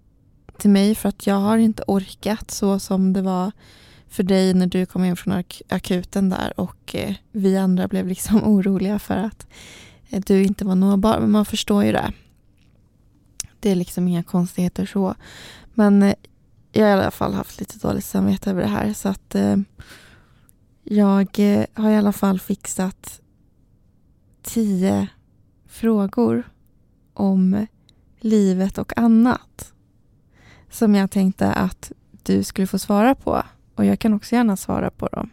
[0.59, 3.53] till mig för att jag har inte orkat så som det var
[4.09, 8.07] för dig när du kom in från ak akuten där och eh, vi andra blev
[8.07, 9.47] liksom oroliga för att
[10.09, 11.21] Eh, du inte var nåbar.
[11.21, 12.13] Men man förstår ju det.
[13.61, 15.15] Det är liksom inga konstigheter så.
[15.75, 16.15] Men eh,
[16.73, 19.57] jag har i alla fall haft lite dåligt samvete över det här så att eh,
[20.83, 23.21] jag eh, har i alla fall fixat
[24.43, 25.09] tio
[25.67, 26.43] frågor
[27.15, 27.67] om
[28.21, 29.73] livet och annat
[30.71, 31.93] som jag tänkte att
[32.23, 33.43] du skulle få svara på.
[33.75, 35.31] Och jag kan också gärna svara på dem.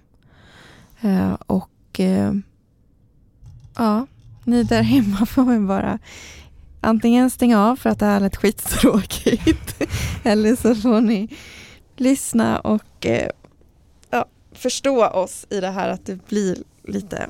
[1.01, 2.33] Eh, och eh,
[3.75, 4.07] ja,
[4.45, 5.99] ni där hemma får väl bara
[6.81, 9.81] antingen stänga av för att det här lät skittråkigt
[10.23, 11.29] eller så får ni
[11.95, 13.29] lyssna och uh,
[14.09, 17.29] ja, förstå oss i det här att det blir lite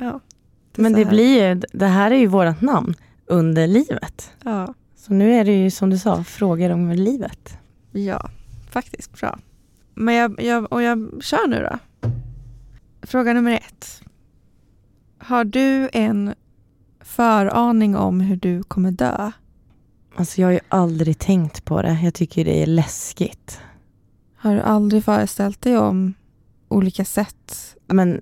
[0.00, 0.20] ja,
[0.72, 2.94] det Men det blir ju, det här är ju vårt namn,
[3.26, 4.32] Under livet.
[4.44, 4.74] Ja.
[4.96, 7.58] Så nu är det ju som du sa, frågor om livet.
[7.92, 8.30] Ja,
[8.70, 9.38] faktiskt bra.
[9.94, 11.78] Men jag, jag, och jag kör nu då.
[13.02, 14.02] Fråga nummer ett.
[15.26, 16.34] Har du en
[17.00, 19.30] föraning om hur du kommer dö?
[20.16, 21.98] Alltså jag har ju aldrig tänkt på det.
[22.02, 23.60] Jag tycker det är läskigt.
[24.36, 26.14] Har du aldrig föreställt dig om
[26.68, 27.76] olika sätt?
[27.86, 28.20] Men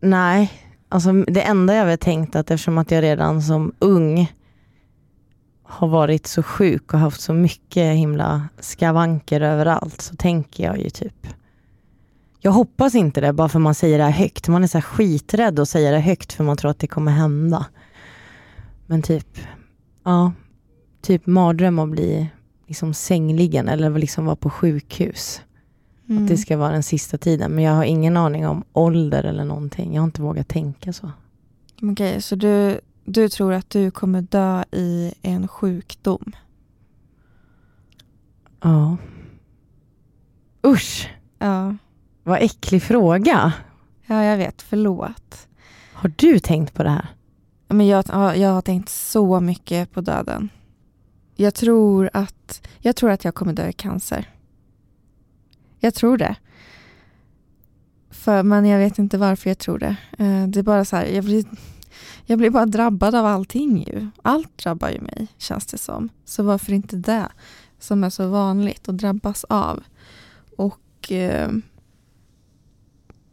[0.00, 0.52] nej.
[0.88, 4.32] Alltså det enda jag har tänkt att eftersom att jag redan som ung
[5.62, 10.90] har varit så sjuk och haft så mycket himla skavanker överallt så tänker jag ju
[10.90, 11.26] typ
[12.40, 14.48] jag hoppas inte det bara för man säger det här högt.
[14.48, 17.12] Man är så här skiträdd att säga det högt för man tror att det kommer
[17.12, 17.66] hända.
[18.86, 19.38] Men typ,
[20.04, 20.32] ja,
[21.02, 22.30] typ mardröm att bli
[22.66, 25.42] liksom sängliggande eller liksom vara på sjukhus.
[26.08, 26.22] Mm.
[26.22, 27.52] Att det ska vara den sista tiden.
[27.52, 29.94] Men jag har ingen aning om ålder eller någonting.
[29.94, 31.10] Jag har inte vågat tänka så.
[31.76, 36.32] Okej, okay, så du, du tror att du kommer dö i en sjukdom?
[38.60, 38.96] Ja.
[40.66, 41.10] Usch!
[41.38, 41.76] Ja.
[42.28, 43.52] Vad äcklig fråga.
[44.06, 44.62] Ja, jag vet.
[44.62, 45.48] Förlåt.
[45.92, 47.08] Har du tänkt på det här?
[47.68, 48.04] Men jag,
[48.36, 50.48] jag har tänkt så mycket på döden.
[51.36, 54.30] Jag tror att jag, tror att jag kommer dö i cancer.
[55.78, 56.36] Jag tror det.
[58.10, 59.96] För, men jag vet inte varför jag tror det.
[60.18, 61.44] Eh, det är bara så här, jag blir,
[62.26, 64.06] jag blir bara drabbad av allting ju.
[64.22, 66.08] Allt drabbar ju mig, känns det som.
[66.24, 67.28] Så varför inte det
[67.78, 69.82] som är så vanligt att drabbas av?
[70.56, 71.50] Och eh,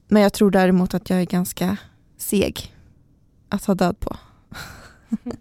[0.08, 1.78] Men jag tror däremot att jag är ganska
[2.18, 2.74] seg
[3.50, 4.16] att ha död på.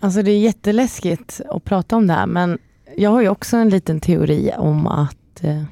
[0.00, 2.58] alltså det är jätteläskigt att prata om det här men
[2.96, 5.62] jag har ju också en liten teori om att eh,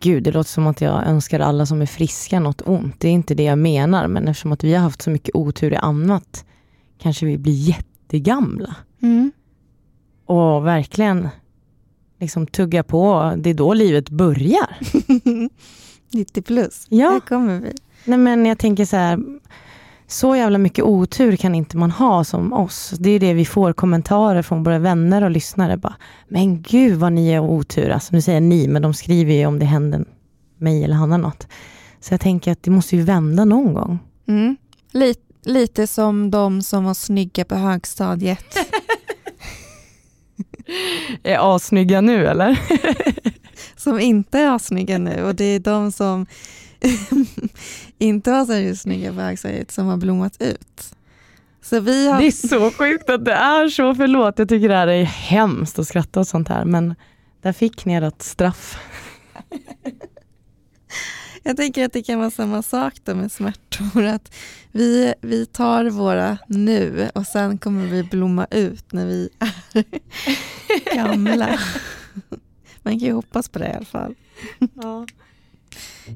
[0.00, 3.00] gud, det låter som att jag önskar alla som är friska något ont.
[3.00, 5.72] Det är inte det jag menar, men eftersom att vi har haft så mycket otur
[5.72, 6.44] i annat
[6.98, 8.76] kanske vi blir jättegamla.
[9.02, 9.32] Mm.
[10.26, 11.28] Och verkligen
[12.18, 14.78] liksom tugga på, det är då livet börjar.
[16.12, 17.10] 90 plus, ja.
[17.10, 17.72] här kommer vi.
[18.04, 19.18] Nej men jag tänker så här,
[20.06, 22.94] så jävla mycket otur kan inte man ha som oss.
[22.98, 25.76] Det är det vi får kommentarer från våra vänner och lyssnare.
[25.76, 25.96] Bara,
[26.28, 27.90] men gud vad ni är otur.
[27.90, 30.04] Alltså, nu säger jag ni, men de skriver ju om det händer
[30.58, 31.46] mig eller Hanna något.
[32.00, 33.98] Så jag tänker att det måste ju vända någon gång.
[34.28, 34.56] Mm.
[34.92, 38.44] Lite, lite som de som var snygga på högstadiet.
[41.22, 42.60] är assnygga nu eller?
[43.76, 46.26] som inte är snygga nu och det är de som
[47.98, 50.94] inte var så snygga på högstadiet som har blommat ut.
[51.62, 52.20] Så vi har...
[52.20, 55.78] Det är så sjukt att det är så, förlåt jag tycker det här är hemskt
[55.78, 56.94] att skratta åt sånt här men
[57.42, 58.78] där fick ni ert straff.
[61.42, 64.04] Jag tänker att det kan vara samma sak då med smärtor.
[64.04, 64.34] Att
[64.72, 69.28] vi, vi tar våra nu och sen kommer vi blomma ut när vi
[69.74, 71.58] är gamla.
[72.82, 74.14] Man kan ju hoppas på det i alla fall.
[74.74, 75.06] Ja.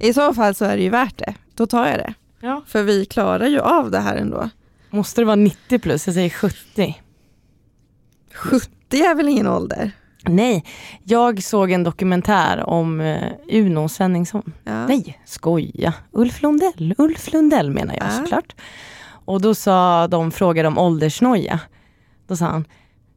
[0.01, 1.35] I så fall så är det ju värt det.
[1.55, 2.15] Då tar jag det.
[2.41, 2.63] Ja.
[2.67, 4.51] För vi klarar ju av det här ändå.
[4.91, 6.07] Måste det vara 90 plus?
[6.07, 7.03] Jag säger 70.
[8.35, 9.93] 70 är väl ingen ålder?
[10.29, 10.65] Nej,
[11.05, 14.53] jag såg en dokumentär om uh, Uno Svenningsson.
[14.65, 14.87] Ja.
[14.87, 15.95] Nej, skoja.
[16.13, 18.11] Ulf Lundell, Ulf Lundell menar jag ja.
[18.11, 18.55] såklart.
[19.25, 21.61] Och då sa de, frågade om åldersnoja.
[22.27, 22.65] Då sa han,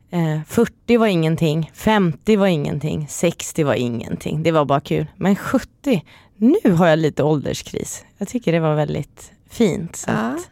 [0.09, 4.43] eh, 40 var ingenting, 50 var ingenting, 60 var ingenting.
[4.43, 5.05] Det var bara kul.
[5.15, 6.03] Men 70,
[6.35, 8.05] nu har jag lite ålderskris.
[8.17, 9.95] Jag tycker det var väldigt fint.
[9.95, 10.15] Så ja.
[10.17, 10.49] att,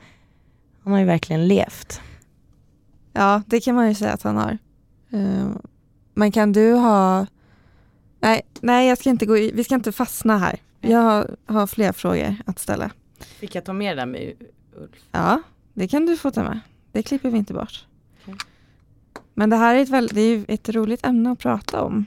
[0.83, 2.01] han har ju verkligen levt.
[3.13, 4.57] Ja, det kan man ju säga att han har.
[5.13, 5.47] Uh,
[6.15, 7.27] men kan du ha...
[8.19, 9.51] Nej, nej jag ska inte gå i...
[9.51, 10.59] vi ska inte fastna här.
[10.81, 12.91] Jag har, har fler frågor att ställa.
[13.19, 14.33] Fick jag ta med det där med
[14.77, 15.03] Ulf?
[15.11, 15.41] Ja,
[15.73, 16.59] det kan du få ta med.
[16.91, 17.85] Det klipper vi inte bort.
[18.23, 18.35] Okay.
[19.33, 22.05] Men det här är ett, väl, det är ett roligt ämne att prata om.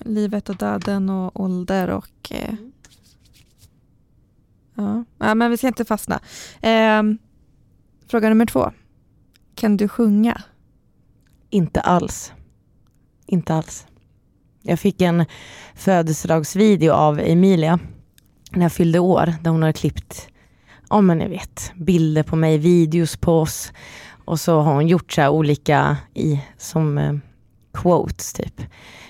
[0.00, 2.30] Livet och döden och ålder och...
[2.30, 2.72] Eh, mm.
[4.74, 5.04] ja.
[5.18, 6.20] ja, men vi ska inte fastna.
[6.60, 7.02] Eh,
[8.08, 8.72] fråga nummer två.
[9.54, 10.42] Kan du sjunga?
[11.50, 12.32] Inte alls.
[13.26, 13.86] Inte alls.
[14.62, 15.24] Jag fick en
[15.74, 17.78] födelsedagsvideo av Emilia
[18.50, 20.28] när jag fyllde år, där hon har klippt,
[20.90, 23.72] ja men ni vet, bilder på mig, videos på oss.
[24.24, 27.14] Och så har hon gjort så olika i, som eh,
[27.72, 28.62] quotes typ.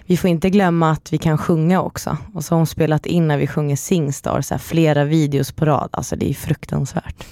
[0.07, 2.17] Vi får inte glömma att vi kan sjunga också.
[2.35, 5.65] Och så har hon spelat in när vi sjunger Singstar, så här, flera videos på
[5.65, 5.89] rad.
[5.93, 7.27] Alltså det är fruktansvärt.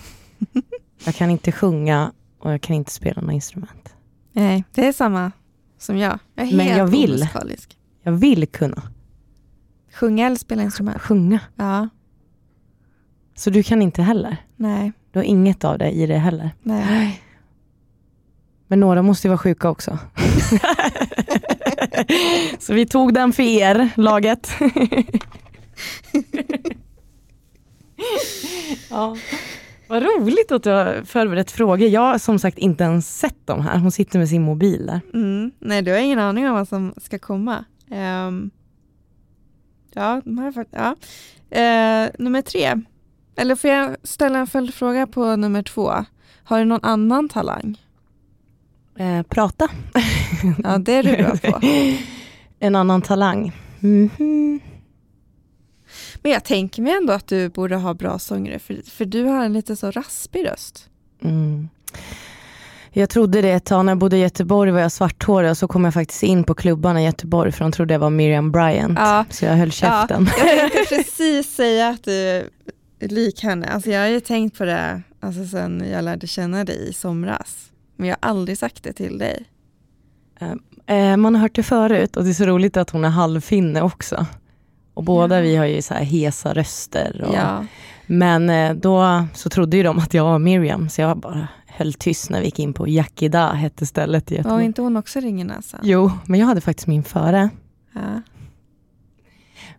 [1.04, 3.94] jag kan inte sjunga och jag kan inte spela något instrument.
[4.32, 5.32] Nej, det är samma
[5.78, 6.18] som jag.
[6.34, 7.10] Jag är Men helt jag vill.
[7.10, 7.78] Omusikalisk.
[8.02, 8.82] Jag vill kunna.
[9.92, 11.02] Sjunga eller spela instrument?
[11.02, 11.40] Sjunga.
[11.56, 11.88] Ja.
[13.34, 14.36] Så du kan inte heller?
[14.56, 14.92] Nej.
[15.12, 16.50] Du har inget av det i det heller?
[16.62, 17.20] Nej.
[18.66, 19.98] Men några måste ju vara sjuka också.
[22.58, 24.50] Så vi tog den för er, laget.
[28.90, 29.16] ja.
[29.88, 31.88] Vad roligt att du har förberett frågor.
[31.88, 33.78] Jag har som sagt inte ens sett dem här.
[33.78, 35.00] Hon sitter med sin mobil där.
[35.14, 35.52] Mm.
[35.58, 37.64] Nej, du har ingen aning om vad som ska komma.
[37.90, 38.50] Um,
[39.92, 40.22] ja,
[40.70, 40.94] ja.
[41.50, 42.82] Uh, nummer tre.
[43.36, 45.92] Eller får jag ställa en följdfråga på nummer två?
[46.44, 47.80] Har du någon annan talang?
[49.00, 49.68] Uh, prata.
[50.64, 51.66] ja, det är du bra på.
[52.58, 53.52] en annan talang.
[53.82, 54.60] Mm -hmm.
[56.24, 59.44] Men jag tänker mig ändå att du borde ha bra sångare för, för du har
[59.44, 60.88] en lite så raspig röst.
[61.22, 61.68] Mm.
[62.90, 65.68] Jag trodde det ett tag när jag bodde i Göteborg var jag svarthårig och så
[65.68, 68.98] kom jag faktiskt in på klubbarna i Göteborg för de trodde jag var Miriam Bryant.
[68.98, 69.24] Ja.
[69.30, 70.28] Så jag höll käften.
[70.38, 70.46] Ja.
[70.46, 72.12] Jag tänkte precis säga att du
[72.98, 73.66] är lik henne.
[73.66, 77.70] Alltså jag har ju tänkt på det alltså sen jag lärde känna dig i somras.
[77.96, 79.44] Men jag har aldrig sagt det till dig.
[80.90, 83.82] Uh, man har hört det förut och det är så roligt att hon är halvfinne
[83.82, 84.26] också.
[84.94, 85.42] Och båda ja.
[85.42, 87.24] vi har ju så här hesa röster.
[87.28, 87.64] Och, ja.
[88.06, 91.94] Men eh, då så trodde ju de att jag var Miriam, så jag bara höll
[91.94, 94.54] tyst när vi gick in på Yakida, hette stället i Göteborg.
[94.54, 95.80] Var inte hon också Ringenäsa?
[95.82, 97.50] Jo, men jag hade faktiskt min före.
[97.92, 98.22] Ja.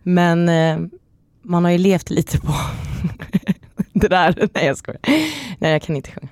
[0.02, 0.78] Men eh,
[1.42, 2.54] man har ju levt lite på
[3.92, 4.48] det där.
[4.54, 5.00] Nej jag skojar.
[5.58, 6.28] Nej jag kan inte sjunga.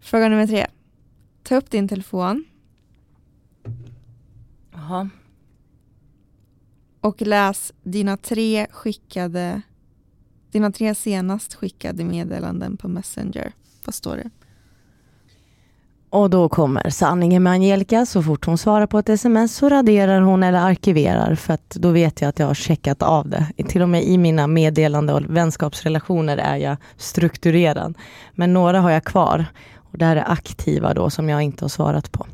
[0.00, 0.66] Fråga nummer tre.
[1.42, 2.44] Ta upp din telefon.
[4.72, 5.10] Jaha
[7.04, 9.62] och läs dina tre skickade
[10.52, 13.52] dina tre senast skickade meddelanden på Messenger.
[13.84, 14.30] Vad står det?
[16.10, 18.06] Och då kommer sanningen med Angelica.
[18.06, 21.90] Så fort hon svarar på ett sms så raderar hon eller arkiverar för att då
[21.90, 23.46] vet jag att jag har checkat av det.
[23.68, 27.94] Till och med i mina meddelande och vänskapsrelationer är jag strukturerad.
[28.34, 29.46] Men några har jag kvar
[29.76, 32.26] och det här är aktiva då som jag inte har svarat på.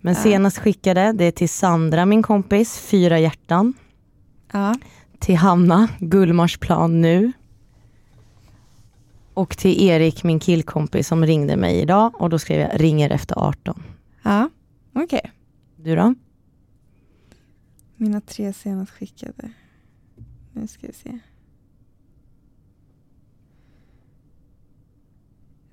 [0.00, 3.74] Men senast skickade, det är till Sandra, min kompis, fyra hjärtan.
[4.52, 4.74] Ja.
[5.18, 7.32] Till Hanna, Gullmarsplan nu.
[9.34, 13.38] Och till Erik, min killkompis som ringde mig idag och då skrev jag ringer efter
[13.38, 13.82] 18.
[14.22, 14.50] Ja,
[14.92, 15.04] okej.
[15.04, 15.30] Okay.
[15.76, 16.14] Du då?
[17.96, 19.50] Mina tre senast skickade.
[20.52, 21.18] Nu ska vi se.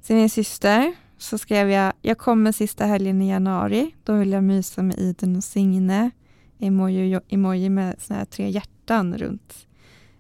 [0.02, 3.96] Till min syster så skrev jag, jag kommer sista helgen i januari.
[4.04, 6.12] Då vill jag mysa med Iden och Signe
[6.64, 9.68] emoji, emoji med såna här tre hjärtan runt.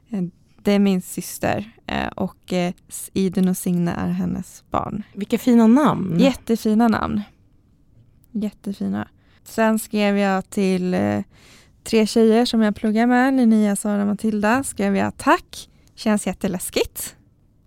[0.09, 0.21] Eh,
[0.63, 2.73] det är min syster eh, och eh,
[3.13, 5.03] Iden och Signe är hennes barn.
[5.13, 6.19] Vilka fina namn.
[6.19, 7.21] Jättefina namn.
[8.31, 9.07] Jättefina.
[9.43, 10.95] Sen skrev jag till
[11.83, 17.15] tre tjejer som jag pluggar med, Linnea, Sara och Matilda, skrev jag tack, känns jätteläskigt.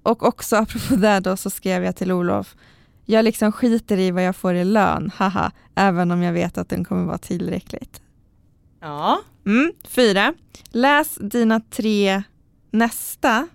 [0.03, 2.57] Och också apropå det då så skrev jag till Olof,
[3.05, 6.69] jag liksom skiter i vad jag får i lön, haha, även om jag vet att
[6.69, 8.01] den kommer vara tillräckligt.
[8.87, 9.21] Ja.
[9.47, 10.35] Mm, fyra,
[10.71, 12.23] läs dina tre
[12.71, 13.49] nästa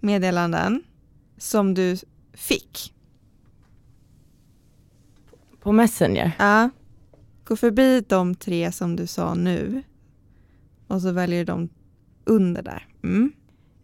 [0.00, 0.82] meddelanden
[1.38, 1.96] som du
[2.32, 2.94] fick.
[5.60, 6.32] På Messenger?
[6.38, 6.70] Ja.
[7.44, 9.82] Gå förbi de tre som du sa nu
[10.88, 11.68] och så väljer du dem
[12.24, 12.86] under där.
[13.02, 13.32] Mm.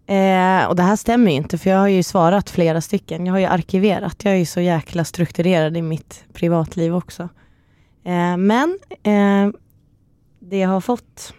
[0.06, 3.26] Eh, och det här stämmer ju inte för jag har ju svarat flera stycken.
[3.26, 4.24] Jag har ju arkiverat.
[4.24, 7.28] Jag är ju så jäkla strukturerad i mitt privatliv också.
[8.04, 9.60] Eh, men eh,
[10.40, 11.34] det jag har fått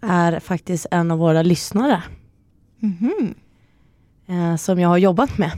[0.00, 2.02] är faktiskt en av våra lyssnare.
[2.78, 3.34] Mhm.
[4.26, 5.52] Eh, som jag har jobbat med.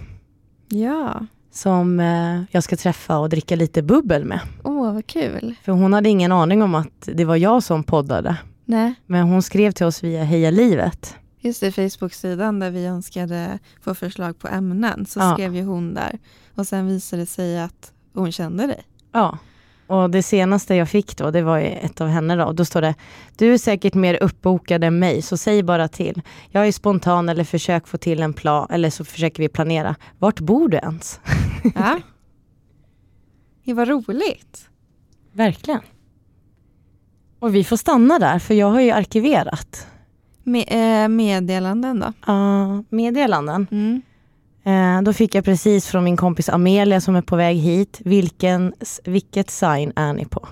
[0.68, 1.26] Ja.
[1.50, 4.40] Som eh, jag ska träffa och dricka lite bubbel med.
[4.64, 5.54] Åh, vad kul.
[5.62, 8.36] För hon hade ingen aning om att det var jag som poddade.
[8.64, 11.16] Nej, Men hon skrev till oss via Heja Livet.
[11.40, 15.34] just det, Facebook-sidan där vi önskade få förslag på ämnen så Ja.
[15.34, 16.18] skrev ju hon där
[16.54, 18.82] och sen visade det sig att hon kände dig.
[19.12, 19.38] Ja.
[19.86, 22.52] Och det senaste jag fick då, det var ett av henne då.
[22.52, 22.94] Då står det,
[23.36, 26.22] du är säkert mer uppbokad än mig, så säg bara till.
[26.50, 29.96] Jag är spontan eller försök få till en plan, eller så försöker vi planera.
[30.18, 31.20] Vart bor du ens?
[31.74, 31.98] Ja.
[33.64, 34.68] Det var roligt.
[35.32, 35.80] Verkligen.
[37.38, 39.86] Och vi får stanna där, för jag har ju arkiverat
[40.42, 40.64] Med,
[41.04, 42.32] eh, meddelanden då?
[42.32, 43.66] uh, meddelanden.
[43.70, 44.02] Mm.
[44.64, 48.74] Eh, då fick jag precis från min kompis Amelia som är på väg hit, vilken,
[49.04, 50.48] vilket sign är ni på?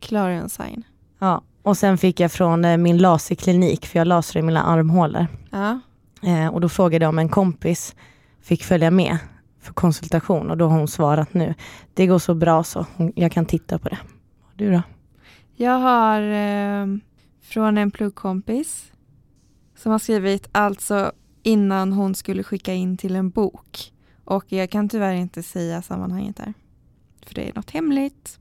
[0.00, 0.82] Clarion sign.
[1.18, 1.42] Ja.
[1.62, 5.26] Och sen fick jag från eh, min laserklinik, för jag lasrar i mina armhålor.
[5.50, 5.80] Ja.
[6.22, 7.94] Eh, och då frågade jag om en kompis
[8.42, 9.18] fick följa med
[9.60, 11.54] för konsultation och då har hon svarat nu.
[11.94, 13.98] Det går så bra så jag kan titta på det.
[14.54, 14.82] Du då?
[15.56, 16.20] Jag har
[17.42, 18.92] från en pluggkompis
[19.76, 21.12] som har skrivit alltså
[21.48, 23.92] innan hon skulle skicka in till en bok.
[24.24, 26.54] Och jag kan tyvärr inte säga sammanhanget där.
[27.26, 28.38] För det är något hemligt.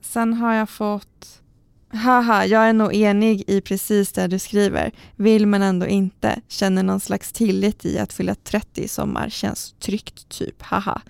[0.00, 1.40] Sen har jag fått
[1.88, 4.92] Haha, jag är nog enig i precis det du skriver.
[5.16, 6.40] Vill men ändå inte.
[6.48, 9.28] Känner någon slags tillit i att fylla 30 i sommar.
[9.28, 10.62] Känns tryggt typ.
[10.62, 11.00] Haha.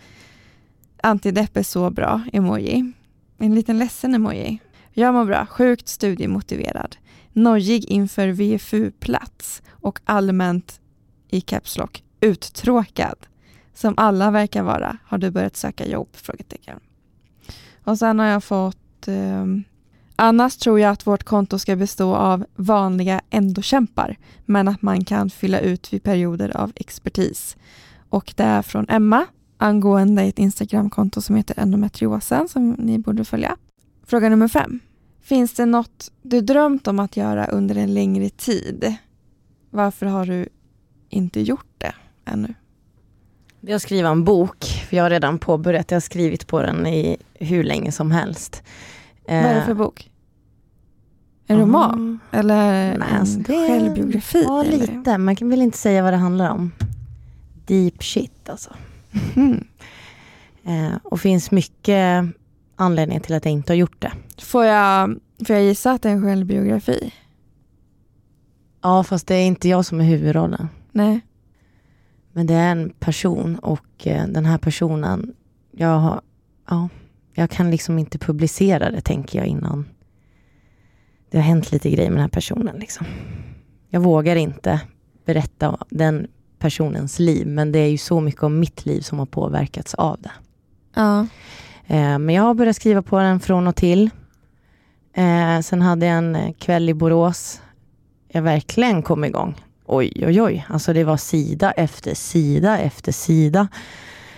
[1.03, 2.23] Antidepp är så bra.
[2.33, 2.93] Emoji.
[3.39, 4.59] En liten ledsen emoji.
[4.93, 6.97] Jag mår bra, sjukt studiemotiverad.
[7.35, 10.81] Nojig inför VFU-plats och allmänt
[11.29, 13.17] i Caps Lock uttråkad.
[13.75, 14.97] Som alla verkar vara.
[15.05, 16.09] Har du börjat söka jobb?
[16.13, 16.81] Frågetecken.
[17.85, 19.65] Och sen har jag fått ehm,
[20.17, 25.31] Annars tror jag att vårt konto ska bestå av vanliga endokämpar men att man kan
[25.31, 27.57] fylla ut vid perioder av expertis.
[28.09, 29.27] Och det är från Emma
[29.59, 33.57] angående ett Instagramkonto som heter endometriosen som ni borde följa.
[34.07, 34.81] Fråga nummer fem.
[35.25, 38.95] Finns det något du drömt om att göra under en längre tid?
[39.71, 40.49] Varför har du
[41.09, 41.95] inte gjort det
[42.25, 42.55] ännu?
[43.61, 45.91] Jag skriver en bok, för jag har redan påbörjat.
[45.91, 48.63] Jag har skrivit på den i hur länge som helst.
[49.27, 50.11] Vad är det för bok?
[51.47, 52.21] En roman?
[52.31, 54.45] Eller Nej, en alltså självbiografi?
[54.47, 55.19] Ja, lite.
[55.19, 56.73] Man kan väl inte säga vad det handlar om.
[57.67, 58.71] Deep shit alltså.
[59.37, 59.65] Mm.
[60.65, 62.25] Eh, och finns mycket
[62.77, 64.13] anledningar till att jag inte har gjort det.
[64.39, 65.17] Får, jag,
[65.47, 67.15] får jag gissa att det är en självbiografi?
[68.83, 70.69] Ja, fast det är inte jag som är huvudrollen.
[70.93, 71.21] Nej.
[72.33, 75.35] Men det är en person och eh, den här personen,
[75.71, 76.21] jag, har,
[76.69, 76.89] ja,
[77.33, 79.89] jag kan liksom inte publicera det tänker jag innan.
[81.31, 82.77] Det har hänt lite grejer med den här personen.
[82.77, 83.07] Liksom.
[83.89, 84.81] Jag vågar inte
[85.25, 86.27] berätta den
[86.59, 90.21] personens liv, men det är ju så mycket om mitt liv som har påverkats av
[90.21, 90.33] det.
[90.95, 91.27] Ja.
[91.87, 94.11] Eh, men jag har börjat skriva på den från och till.
[95.15, 97.61] Eh, sen hade jag en eh, kväll i Borås.
[98.29, 99.55] Jag verkligen kom igång.
[99.87, 100.67] Oj, oj, oj.
[100.69, 103.69] Alltså det var sida efter sida efter sida.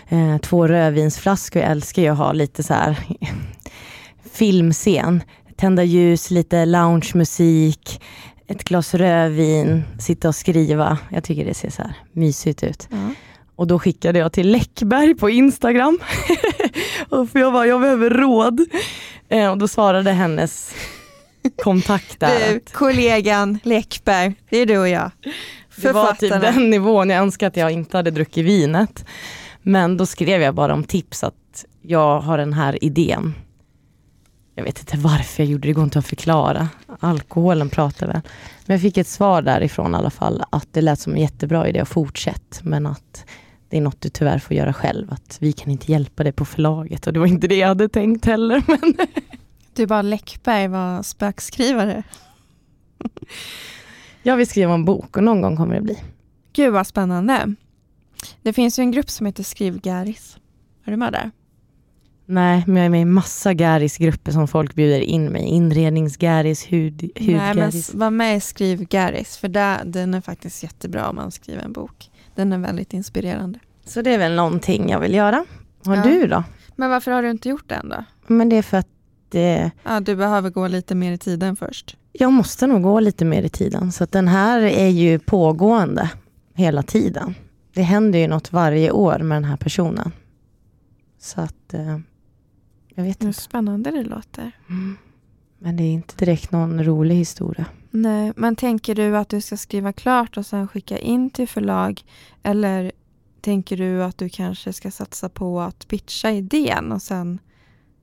[0.08, 1.62] Eh, två rödvinsflaskor.
[1.62, 2.98] Jag älskar ju att ha lite så här
[4.32, 5.22] filmscen.
[5.56, 8.02] Tända ljus, lite loungemusik,
[8.46, 10.98] ett glas rödvin, sitta och skriva.
[11.10, 12.88] Jag tycker det ser så här mysigt ut.
[12.92, 13.14] Mm.
[13.56, 15.98] Och då skickade jag till Läckberg på Instagram.
[17.08, 18.60] och för jag bara, jag behöver råd.
[19.28, 20.74] Eh, och då svarade hennes
[21.56, 22.52] kontakt där.
[22.52, 25.10] Du, kollegan Läckberg, det är du och jag.
[25.76, 29.04] det var typ den nivån, jag önskar att jag inte hade druckit vinet.
[29.62, 33.34] Men då skrev jag bara om tips att jag har den här idén.
[34.54, 36.68] jag vet inte varför jag gjorde det, det går inte att förklara.
[37.00, 38.20] Alkoholen pratar väl.
[38.66, 41.68] Men jag fick ett svar därifrån i alla fall att det lät som en jättebra
[41.68, 43.24] idé att fortsätta men att
[43.68, 45.12] det är något du tyvärr får göra själv.
[45.12, 47.88] Att vi kan inte hjälpa dig på förlaget och det var inte det jag hade
[47.88, 48.62] tänkt heller.
[48.68, 49.06] Men
[49.74, 52.02] Du bara Läckberg var spökskrivare.
[54.22, 55.98] jag vill skriva en bok och någon gång kommer det bli.
[56.52, 57.54] Gud vad spännande.
[58.42, 60.38] Det finns ju en grupp som heter Skrivgaris.
[60.84, 61.30] Är du med där?
[62.28, 65.42] Nej, men jag är med i massa Garis-grupper som folk bjuder in mig.
[65.42, 71.16] Inrednings-Garis, hud, Nej, men var med i Skrivgaris för där, den är faktiskt jättebra om
[71.16, 72.10] man skriver en bok.
[72.36, 73.58] Den är väldigt inspirerande.
[73.84, 75.44] Så det är väl någonting jag vill göra.
[75.84, 76.02] Har Ja.
[76.02, 76.44] du då?
[76.76, 78.04] Men varför har du inte gjort det än då?
[78.26, 78.88] Men det är för att
[79.34, 81.96] eh, Ja, du behöver gå lite mer i tiden först.
[82.12, 83.92] jag måste nog gå lite mer i tiden.
[83.92, 86.10] Så den här är ju pågående
[86.54, 87.34] hela tiden.
[87.74, 90.12] Det händer ju något varje år med den här personen.
[91.18, 91.98] Så att eh,
[92.94, 93.40] jag vet Hur inte.
[93.40, 94.52] spännande det låter.
[94.68, 94.96] Mm.
[95.58, 97.66] Men det är inte direkt någon rolig historia.
[97.90, 102.04] Nej, men tänker du att du ska skriva klart och sen skicka in till förlag?
[102.42, 102.92] Eller
[103.40, 107.38] tänker du att du kanske ska satsa på att pitcha idén och sen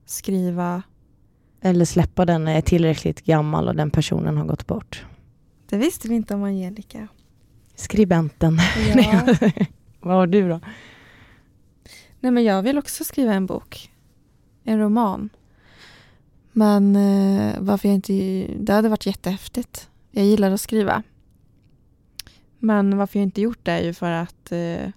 [0.05, 0.83] skriva?
[1.61, 5.05] Eller släppa den när jag är tillräckligt gammal och den personen har gått bort.
[5.69, 7.07] Det visste vi inte om Angelica.
[7.75, 8.59] Skribenten.
[8.95, 9.35] Ja.
[9.99, 10.59] Vad har du då?
[12.19, 13.91] Nej, men jag vill också skriva en bok.
[14.63, 15.29] En roman.
[16.53, 18.13] Men eh, varför jag inte...
[18.59, 19.89] Det hade varit jättehäftigt.
[20.11, 21.03] Jag gillar att skriva.
[22.59, 24.89] Men varför jag inte gjort det är ju för att eh,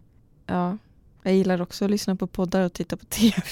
[0.46, 0.78] ja,
[1.22, 3.42] jag gillar också att lyssna på poddar och titta på TV.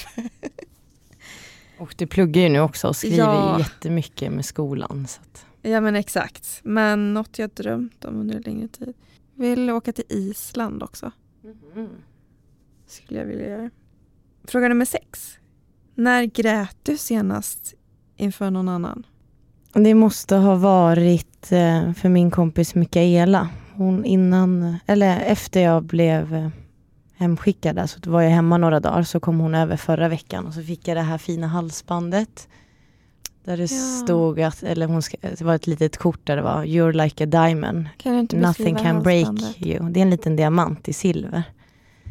[1.79, 3.59] Och du pluggar ju nu också och skriver Ja.
[3.59, 5.07] jättemycket med skolan.
[5.07, 5.45] Så att.
[5.61, 6.59] Ja men exakt.
[6.63, 8.93] Men något jag drömt om under längre tid.
[9.33, 11.11] Vill åka till Island också.
[12.87, 13.69] Skulle jag vilja göra.
[14.43, 15.37] Fråga nummer sex.
[15.95, 17.73] När grät du senast
[18.17, 19.03] inför någon annan?
[19.73, 23.49] Det måste ha varit eh, för min kompis Mikaela.
[23.73, 26.49] Hon innan, eller efter jag blev eh,
[27.17, 30.61] hemskickad, så var jag hemma några dagar, så kom hon över förra veckan och så
[30.61, 32.47] fick jag det här fina halsbandet.
[33.43, 34.03] Där det Ja.
[34.03, 37.23] stod att, eller hon ska, det var ett litet kort där det var You're like
[37.23, 39.89] a diamond, Kan du inte nothing can break you.
[39.89, 41.43] Det är en liten diamant i silver.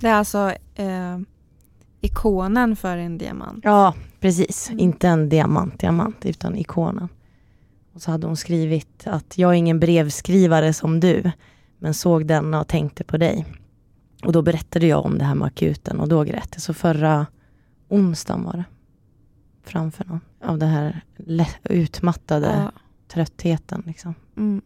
[0.01, 1.19] Det är alltså eh,
[2.05, 3.61] ikonen för en diamant.
[3.65, 4.69] Ja, precis.
[4.69, 4.79] Mm.
[4.81, 7.09] Inte en diamant, diamant, utan ikonen.
[7.93, 11.31] Och så hade hon skrivit att jag är ingen brevskrivare som du,
[11.79, 13.47] men såg denna och tänkte på dig.
[14.25, 16.63] Och då berättade jag om det här med akuten och då grät jag.
[16.63, 17.27] Så förra
[17.89, 18.65] onsdagen var det.
[19.63, 20.21] Framför någon.
[20.45, 21.01] Av det här
[21.63, 22.73] utmattade Ja.
[23.09, 23.83] tröttheten.
[23.87, 24.15] Liksom.
[24.37, 24.63] Mm.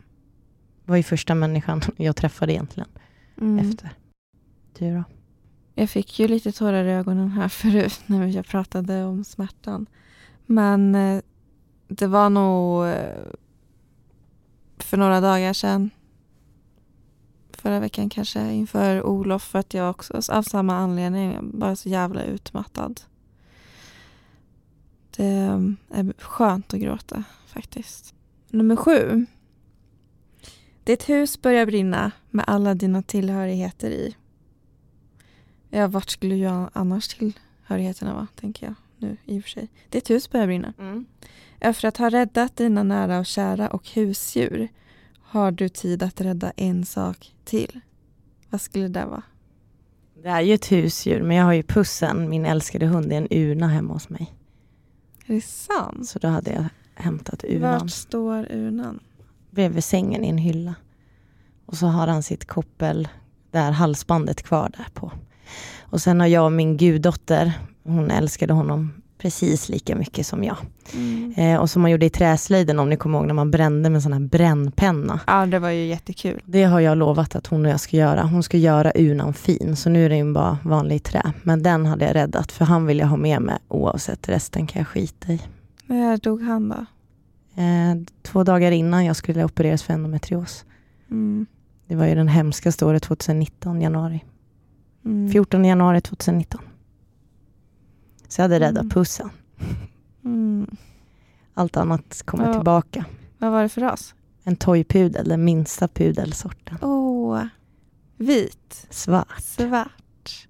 [0.84, 2.88] Det var ju första människan jag träffade egentligen
[3.40, 3.58] Mm.
[3.70, 3.90] efter.
[4.78, 5.04] Du då?
[5.78, 9.86] Jag fick ju lite tårar i ögonen här förut när jag pratade om smärtan.
[10.46, 11.22] Men eh,
[11.88, 13.32] det var nog eh,
[14.78, 15.90] för några dagar sedan.
[17.50, 22.22] Förra veckan kanske inför Olof för att jag också av samma anledning bara så jävla
[22.22, 23.00] utmattad.
[25.16, 28.14] Det eh, är skönt att gråta faktiskt.
[28.48, 29.26] Nummer sju.
[30.84, 34.14] Ditt hus börjar brinna med alla dina tillhörigheter i.
[35.70, 39.68] Ja, vart skulle ju annars tillhörigheterna vara, tänker jag nu i och för sig.
[39.88, 40.72] Ditt hus börjar brinna.
[41.60, 44.68] Efter att ha räddat dina nära och kära och husdjur
[45.20, 47.80] har du tid att rädda en sak till.
[48.50, 49.22] Vad skulle det vara?
[50.22, 53.28] Det är ju ett husdjur, men jag har ju pussen, min älskade hund, är en
[53.30, 54.34] urna hemma hos mig.
[55.26, 56.08] Är det sant?
[56.08, 56.64] Så då hade jag
[56.94, 57.80] hämtat urnan.
[57.80, 59.00] Vart står urnan?
[59.50, 60.74] bredvid sängen i en hylla.
[61.66, 63.08] Och så har han sitt koppel,
[63.50, 65.12] där halsbandet kvar där på.
[65.80, 67.52] Och sen har jag och min guddotter,
[67.84, 70.56] hon älskade honom precis lika mycket som jag.
[70.94, 71.34] Mm.
[71.36, 74.02] Eh, och som man gjorde i träslöjden om ni kommer ihåg när man brände med
[74.02, 75.20] sån här brännpenna.
[75.26, 76.42] Ja, det var ju jättekul.
[76.44, 78.22] Det har jag lovat att hon och jag ska göra.
[78.22, 81.32] Hon ska göra urnan fin, så nu är den bara vanlig trä.
[81.42, 84.28] Men den hade jag räddat, för han vill jag ha med mig oavsett.
[84.28, 85.40] Resten kan jag skita i.
[85.86, 86.86] När dog han då?
[87.62, 90.64] Eh, två dagar innan jag skulle opereras för endometrios.
[91.10, 91.46] Mm.
[91.86, 94.24] Det var ju den hemskaste året 2019, januari.
[95.08, 95.32] Mm.
[95.32, 96.60] 14 januari 2019.
[98.28, 98.90] Så jag hade räddat Mm.
[98.90, 99.30] pussen.
[100.24, 100.76] Mm.
[101.54, 102.54] Allt annat kommer Ja.
[102.54, 103.04] tillbaka.
[103.38, 104.14] Vad var det för ras?
[104.44, 106.78] En toypudel, den minsta pudelsorten.
[106.82, 107.42] Åh,
[108.16, 109.40] vit, Svart.
[109.42, 110.48] svart.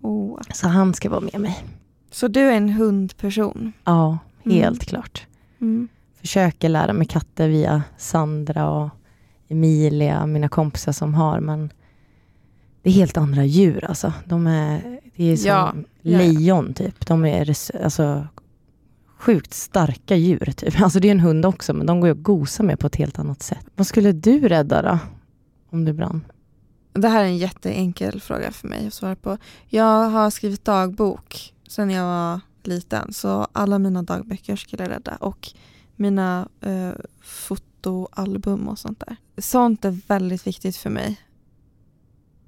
[0.00, 0.40] Åh.
[0.54, 1.64] Så han ska vara med mig.
[2.10, 3.72] Så du är en hundperson?
[3.84, 4.58] Ja, Mm.
[4.58, 5.26] helt klart.
[5.60, 5.88] Mm.
[6.20, 8.88] Försöker lära mig katter via Sandra och
[9.48, 11.70] Emilia, mina kompisar som har, men
[12.86, 14.12] det är helt andra djur alltså.
[14.24, 17.06] De är, det är som Ja, lejon typ.
[17.06, 17.48] De är
[17.84, 18.26] alltså
[19.18, 20.52] sjukt starka djur.
[20.56, 20.80] Typ.
[20.82, 22.96] Alltså det är en hund också, men de går ju att gosa med på ett
[22.96, 23.66] helt annat sätt.
[23.74, 24.98] Vad skulle du rädda då?
[25.70, 26.24] Om du brann?
[26.92, 29.38] Det här är en jätteenkel fråga för mig att svara på.
[29.66, 35.16] Jag har skrivit dagbok sedan jag var liten, så alla mina dagböcker skulle jag rädda
[35.16, 35.48] och
[35.96, 39.16] mina eh, fotoalbum och sånt där.
[39.38, 41.20] Sånt är väldigt viktigt för mig.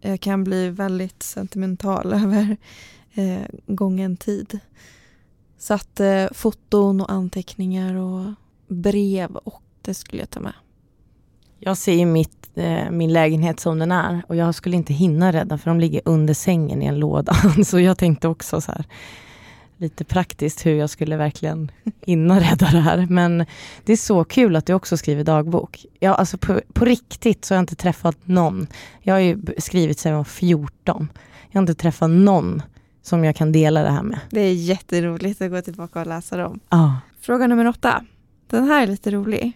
[0.00, 2.56] Jag kan bli väldigt sentimental över
[3.14, 4.58] eh, gången tid.
[5.58, 8.32] Så att eh, foton och anteckningar och
[8.68, 10.52] brev och det skulle jag ta med.
[11.58, 15.32] Jag ser ju mitt, eh, min lägenhet som den är och jag skulle inte hinna
[15.32, 17.34] rädda för de ligger under sängen i en låda.
[17.64, 18.84] Så jag tänkte också så här
[19.78, 21.70] lite praktiskt hur jag skulle verkligen
[22.00, 23.06] hinna rädda det här.
[23.10, 23.46] Men
[23.84, 25.86] det är så kul att du också skriver dagbok.
[25.98, 28.66] Jag, alltså på, på riktigt så har jag inte träffat någon.
[29.02, 31.08] Jag har ju skrivit sedan jag var 14.
[31.50, 32.62] Jag har inte träffat någon
[33.02, 34.20] som jag kan dela det här med.
[34.30, 36.60] Det är jätteroligt att gå tillbaka och läsa dem.
[36.68, 36.90] Ah.
[37.20, 38.04] Fråga nummer åtta.
[38.46, 39.52] Den här är lite rolig.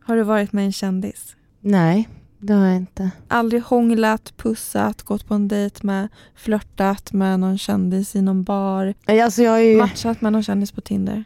[0.00, 1.36] Har du varit med en kändis?
[1.60, 2.08] Nej,
[2.46, 3.10] det har jag inte.
[3.28, 8.94] Aldrig hånglat, pussat, gått på en dejt med, flörtat med någon kändis i någon bar,
[9.06, 9.76] Alltså jag är ju...
[9.76, 11.24] matchat med någon kändis på Tinder?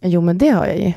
[0.00, 0.92] Jo men det har jag ju.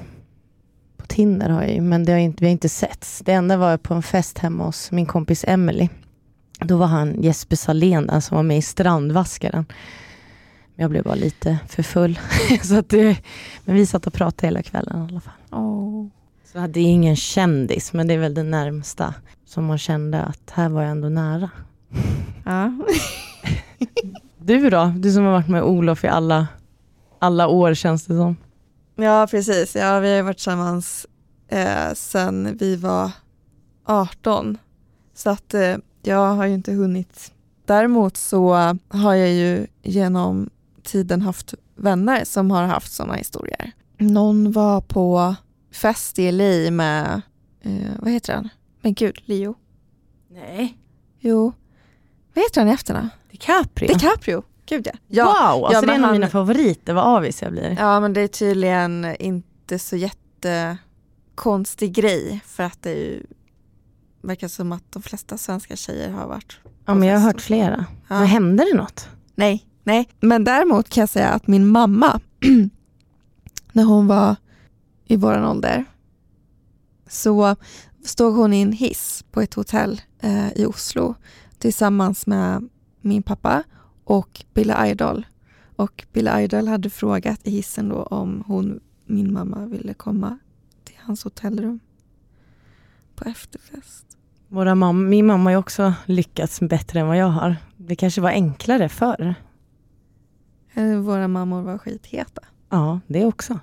[0.98, 3.22] På Tinder har jag ju, men det har inte, vi har inte setts.
[3.26, 5.90] Det enda var på en fest hemma hos min kompis Emily.
[6.60, 9.66] Då var han Jesper Salén där som var med i Strandvaskaren.
[10.76, 12.20] Jag blev bara lite för full.
[12.64, 13.18] så att det,
[13.66, 15.34] men vi satt och pratade hela kvällen i alla fall.
[15.60, 16.08] Oh.
[16.54, 19.14] Så det är ingen kändis, men det är väl det närmsta
[19.45, 21.49] som man kände att här var jag ändå nära.
[22.45, 22.72] Ja.
[24.38, 24.93] Du då?
[24.97, 26.47] Du som har varit med Olof i alla,
[27.20, 28.36] alla år känns det som.
[28.95, 29.76] ja, precis.
[29.76, 31.08] Ja, vi har varit tillsammans
[31.47, 33.12] eh, sen vi var
[33.86, 34.58] 18.
[35.14, 37.32] Så att eh, jag har ju inte hunnit.
[37.66, 38.54] Däremot så
[38.88, 40.49] har jag ju genom
[40.84, 43.72] tiden haft vänner som har haft sådana historier.
[43.97, 45.36] Någon var på
[45.74, 47.22] fest i LA med,
[47.62, 48.50] eh, vad heter han?
[48.82, 49.56] Men gud, Leo?
[50.32, 50.78] Nej.
[51.20, 51.54] Jo.
[52.34, 53.10] Vad heter han i efternamn?
[53.32, 53.88] DiCaprio?
[53.94, 54.44] DiCaprio.
[54.66, 54.94] Gud ja.
[55.08, 55.26] ja.
[55.26, 57.76] wow, alltså ja, det är en av han- mina favoriter, vad avis jag blir.
[57.80, 63.24] Ja men det är tydligen inte så jättekonstig grej för att det är ju
[64.22, 66.58] verkar som att de flesta svenska tjejer har varit.
[66.86, 67.86] Ja, men jag har hört flera.
[68.08, 68.20] Ja.
[68.20, 69.08] Men hände det något?
[69.36, 70.10] Nej, nej.
[70.20, 72.20] Men däremot kan jag säga att min mamma,
[73.72, 74.36] när hon var
[75.14, 75.86] i våran ålder,
[77.07, 77.55] så
[78.03, 81.16] stod hon i en hiss på ett hotell eh, i Oslo
[81.57, 82.70] tillsammans med
[83.01, 83.64] min pappa
[84.03, 85.26] och Billy Idol.
[85.76, 90.38] Och Billy Idol hade frågat i hissen då om hon, min mamma ville komma
[90.84, 91.80] till hans hotellrum
[93.16, 94.05] på efterfest.
[94.47, 97.55] Våra mam- min mamma har också lyckats bättre än vad jag har.
[97.78, 99.36] Det kanske var enklare förr.
[100.74, 102.41] Eh, Våra mammor var skitheta.
[102.70, 103.59] Ja, det också.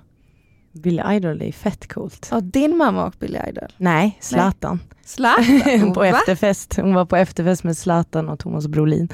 [0.71, 2.27] Billy Idol är fett coolt.
[2.31, 3.69] Ja, din mamma och Billy Idol.
[3.77, 4.79] Nej, Zlatan.
[5.05, 5.93] Zlatan?
[5.93, 6.07] på Va?
[6.07, 6.75] efterfest.
[6.75, 9.09] Hon var på efterfest med Zlatan och Thomas Brolin.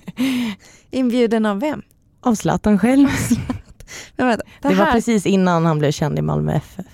[0.90, 1.82] Inbjuden av vem?
[2.20, 3.08] Av Zlatan själv.
[4.16, 6.86] Men vänta, det, Det var precis innan han blev känd i Malmö FF.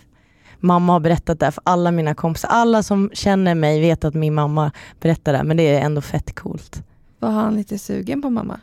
[0.61, 2.49] Mamma har berättat det här för alla mina kompisar.
[2.49, 6.01] Alla som känner mig vet att min mamma berättar det här, men det är ändå
[6.01, 6.83] fett coolt.
[7.19, 8.61] var han lite sugen på mamma?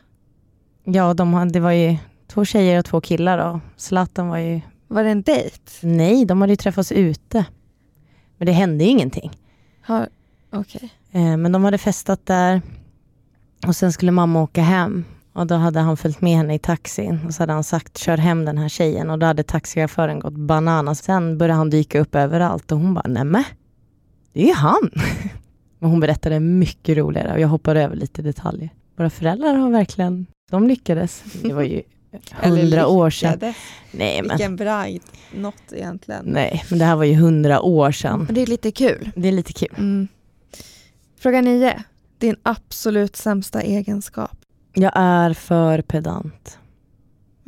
[0.83, 4.61] Ja, de, det var ju två tjejer och två killar och Zlatan var ju...
[4.89, 5.57] Var det en dejt?
[5.81, 7.45] Nej, de hade ju träffats ute.
[8.37, 9.31] Men det hände ju ingenting.
[9.81, 10.09] Har,
[10.51, 10.89] Okej.
[11.11, 12.61] Eh, men de hade festat där
[13.67, 15.05] och sen skulle mamma åka hem.
[15.33, 18.17] Och då hade han följt med henne i taxin och så hade han sagt kör
[18.17, 21.03] hem den här tjejen och då hade taxichauffören gått bananas.
[21.03, 23.43] Sen började han dyka upp överallt och hon bara nämen,
[24.33, 24.89] det är ju han.
[25.79, 28.69] Men hon berättade mycket roligare och jag hoppade över lite detaljer.
[28.95, 31.23] Våra föräldrar har verkligen, de lyckades.
[31.41, 31.81] Det var ju
[32.31, 33.53] hundra år sedan.
[33.91, 35.03] Nej men, Vilken bragd.
[35.35, 36.25] Något egentligen.
[36.25, 38.23] nej men det här var ju hundra år sedan.
[38.25, 39.11] Men det är lite kul.
[39.15, 39.75] Det är lite kul.
[39.77, 40.07] Mm.
[41.19, 41.83] Fråga nio.
[42.17, 44.37] Din absolut sämsta egenskap?
[44.73, 46.59] Jag är för pedant.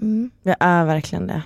[0.01, 0.31] Mm.
[0.43, 1.41] Jag är verkligen det.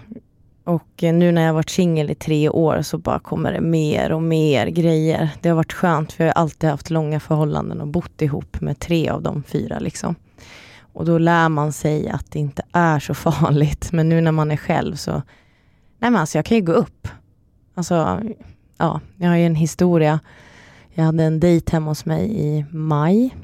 [0.63, 3.61] Och eh, nu när jag har varit singel i tre år så bara kommer det
[3.61, 5.29] mer och mer grejer.
[5.41, 8.79] Det har varit skönt för jag har alltid haft långa förhållanden och bott ihop med
[8.79, 9.79] tre av de fyra.
[9.79, 10.15] Liksom.
[10.95, 13.89] Och då lär man sig att det inte är så farligt.
[13.93, 15.11] Men nu när man är själv så,
[15.99, 17.07] nej men alltså jag kan ju gå upp.
[17.75, 18.21] Alltså,
[18.77, 20.19] ja, jag har ju en historia.
[20.93, 23.35] Jag hade en dejt hemma hos mig i maj.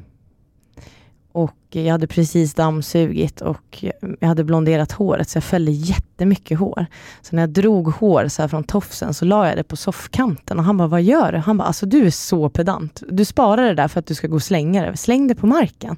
[1.32, 3.86] Och jag hade precis dammsugit och
[4.20, 6.86] jag hade blonderat håret så jag fällde jättemycket hår.
[7.22, 10.60] Så när jag drog hår så här från tofsen så la jag det på soffkanten
[10.60, 11.38] och han bara, vad gör du?
[11.38, 13.04] Han bara, alltså du är så pedant.
[13.10, 14.98] Du sparar det där för att du ska gå och slänga det.
[14.98, 15.98] Släng det på marken.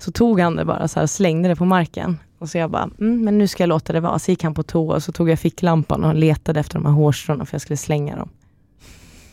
[0.00, 2.18] Så tog han det bara så här och slängde det på marken.
[2.38, 4.18] Och så jag bara, mm, men nu ska jag låta det vara.
[4.18, 6.92] Så gick han på toa och så tog jag ficklampan och letade efter de här
[6.92, 8.28] hårstråna för jag skulle slänga dem.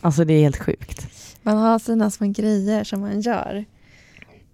[0.00, 1.06] Alltså det är helt sjukt.
[1.42, 3.64] Man har sina små grejer som man gör.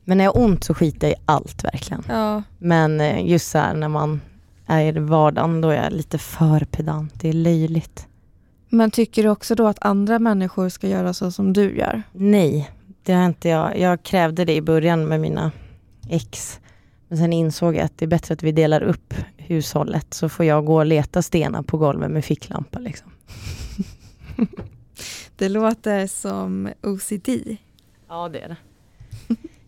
[0.05, 2.05] Men när jag har ont så skiter jag i allt verkligen.
[2.09, 2.43] Ja.
[2.59, 4.21] Men eh, just så här när man
[4.67, 7.13] är i vardagen, då är jag lite för pedant.
[7.21, 8.07] Det är löjligt.
[8.69, 12.03] Men tycker du också då att andra människor ska göra så som du gör?
[12.13, 12.71] Nej,
[13.03, 13.79] det har inte jag.
[13.79, 15.53] Jag krävde det i början med mina
[16.09, 16.61] ex.
[17.09, 20.47] Men sen insåg jag att det är bättre att vi delar upp hushållet så får
[20.47, 22.79] jag gå och leta stenar på golvet med ficklampa.
[22.79, 23.11] Liksom.
[25.37, 27.29] Det låter som OCD.
[28.09, 28.57] Ja, det är det.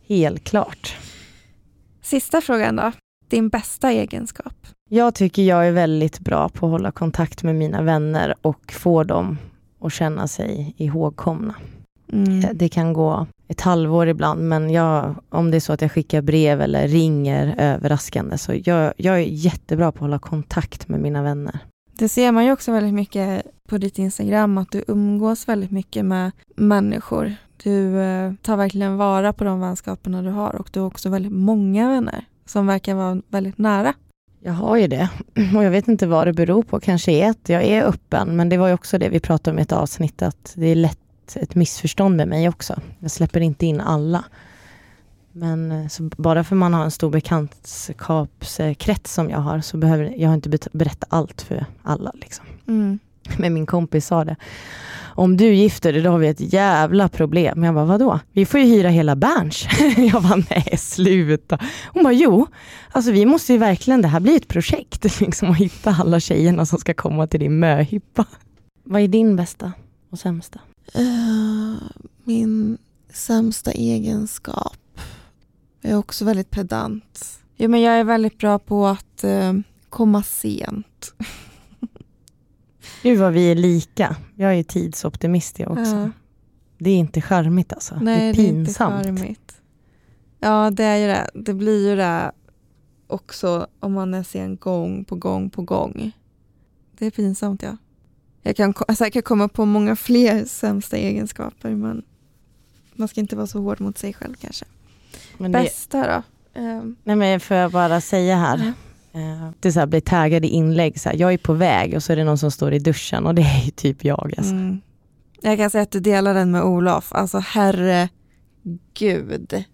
[0.15, 0.97] Helt klart.
[2.03, 2.93] Sista frågan då.
[3.29, 4.67] Din bästa egenskap?
[4.91, 9.05] Jag tycker jag är väldigt bra på att hålla kontakt med mina vänner och få
[9.05, 9.39] dem
[9.81, 11.55] att känna sig ihågkomna.
[12.13, 12.45] Mm.
[12.55, 16.23] Det kan gå ett halvår ibland, men jag, om det är så att jag skickar
[16.23, 21.23] brev eller ringer överraskande, så jag, jag är jättebra på att hålla kontakt med mina
[21.23, 21.59] vänner.
[21.99, 26.05] Det ser man ju också väldigt mycket på ditt Instagram, att du umgås väldigt mycket
[26.05, 27.35] med människor.
[27.63, 31.33] Du eh, tar verkligen vara på de vänskaperna du har och du har också väldigt
[31.33, 33.95] många vänner som verkar vara väldigt nära.
[34.41, 35.09] Jag har ju det
[35.57, 36.81] och jag vet inte vad det beror på.
[36.81, 39.59] Kanske är att jag är öppen, men det var ju också det vi pratade om
[39.59, 42.81] i ett avsnitt, att det är lätt ett missförstånd med mig också.
[42.99, 44.25] Jag släpper inte in alla.
[45.33, 50.29] Men eh, bara för man har en stor bekantskapskrets som jag har, så behöver jag
[50.29, 52.13] har inte berätta allt för alla.
[52.15, 52.45] Liksom.
[52.69, 52.99] Mm.
[53.39, 54.37] Men min kompis sa det.
[55.17, 57.65] Om du gifter dig, då har vi ett jävla problem.
[57.65, 58.21] Jag bara, vadå?
[58.33, 59.67] Vi får ju hyra hela Berns.
[60.13, 61.59] Jag bara, nej sluta.
[61.87, 62.47] Hon bara, jo.
[62.91, 65.05] Alltså vi måste ju verkligen, det här blir ett projekt.
[65.21, 68.25] Liksom att hitta alla tjejerna som ska komma till din möhippa.
[68.85, 69.73] Vad är din bästa
[70.11, 70.61] och sämsta?
[70.95, 71.83] Eh,
[72.25, 72.79] min
[73.09, 74.79] sämsta egenskap
[75.87, 77.41] jag är också väldigt pedant.
[77.57, 79.53] Jo, men jag är väldigt bra på att eh,
[79.89, 81.15] komma sent.
[83.03, 84.17] Gud vad vi är lika.
[84.35, 85.97] Jag är tidsoptimist jag också.
[85.97, 86.11] Ja.
[86.79, 87.99] Det är inte charmigt alltså.
[88.01, 89.03] Nej, det är pinsamt.
[89.03, 89.61] Det är inte charmigt.
[90.39, 91.31] Ja, det är ju det.
[91.35, 92.33] Det blir ju det
[93.07, 96.13] också om man är sen gång på gång på gång.
[96.99, 97.77] Det är pinsamt, ja.
[98.47, 102.03] Jag kan säkert komma på många fler sämsta egenskaper, men
[102.95, 104.65] man ska inte vara så hård mot sig själv kanske.
[105.39, 106.23] Men det, Bästa då?
[106.61, 108.59] Ehm, nej men får jag bara säga här.
[109.13, 111.95] Eh, Det är så här, blir taggad i inlägg, så här, jag är på väg
[111.95, 114.35] och så är det någon som står i duschen och det är typ jag.
[114.39, 114.53] Alltså.
[114.53, 114.81] Mm.
[115.41, 117.13] Jag kan säga att du delar den med Olof.
[117.13, 118.09] Alltså herregud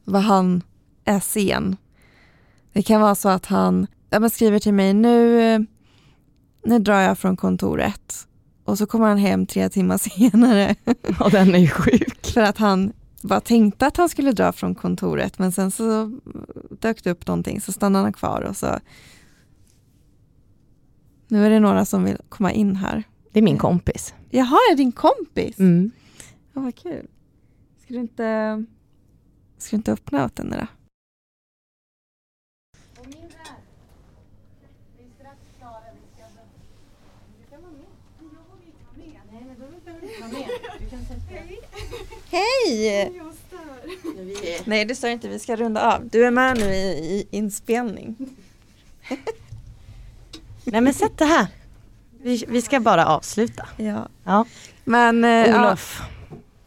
[0.04, 0.62] vad han
[1.04, 1.76] är sen.
[2.72, 5.66] Det kan vara så att han ja, men skriver till mig nu,
[6.64, 8.26] nu drar jag från kontoret
[8.72, 10.74] och så kommer han hem tre timmar senare
[11.20, 12.26] Och den är ju sjuk.
[12.26, 12.92] för att han
[13.22, 16.18] bara tänkte att han skulle dra från kontoret men sen så
[16.80, 18.78] dök det upp någonting så stannade han kvar och så
[21.28, 23.02] nu är det några som vill komma in här.
[23.32, 24.14] Det är min kompis.
[24.30, 25.58] Jaha, är din kompis?
[25.58, 25.90] Mm.
[26.52, 27.06] Ja, vad kul.
[27.82, 28.64] Ska du inte,
[29.58, 30.66] ska du inte öppna åt henne då?
[42.32, 43.12] Hej!
[44.64, 45.28] Nej, det står inte.
[45.28, 46.08] Vi ska runda av.
[46.08, 48.16] Du är med nu i, i inspelning.
[50.64, 51.46] Nej men sätt det här.
[52.22, 53.68] Vi, vi ska bara avsluta.
[53.76, 54.08] Ja.
[54.24, 54.46] Ja.
[54.84, 56.02] Men eh, ja, Olof.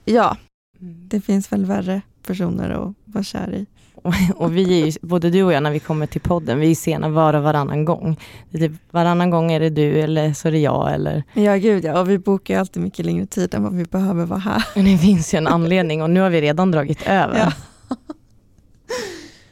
[0.05, 0.37] ja,
[0.79, 3.65] det finns väl värre personer att vara kär i.
[4.05, 6.71] Och, och vi är ju, både du och jag när vi kommer till podden, vi
[6.71, 8.19] är sena var och varannan gång.
[8.51, 11.99] Typ, varannan gång är det du eller så är det jag eller Ja, gud ja.
[11.99, 14.65] Och vi bokar ju alltid mycket längre tid än vad vi behöver vara här.
[14.75, 17.37] Men det finns ju en anledning och nu har vi redan dragit över.
[17.37, 17.51] Ja.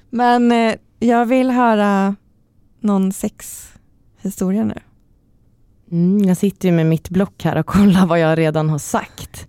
[0.10, 2.16] Men eh, jag vill höra
[2.80, 4.80] någon sexhistoria nu.
[5.92, 9.48] Mm, jag sitter ju med mitt block här och kollar vad jag redan har sagt.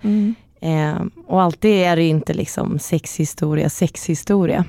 [0.61, 4.65] Eh, och alltid är det inte liksom sexhistoria, sexhistoria.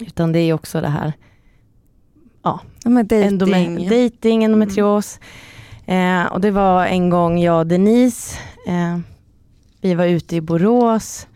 [0.00, 1.12] Utan det är också det här
[2.42, 5.20] Ja, endome- dating, endometrios.
[5.86, 8.98] Eh, och det var en gång jag och Denise, eh,
[9.80, 11.26] vi var ute i Borås.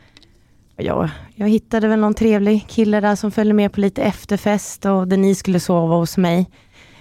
[0.77, 5.09] Jag, jag hittade väl någon trevlig kille där som följde med på lite efterfest och
[5.09, 6.51] Denise skulle sova hos mig.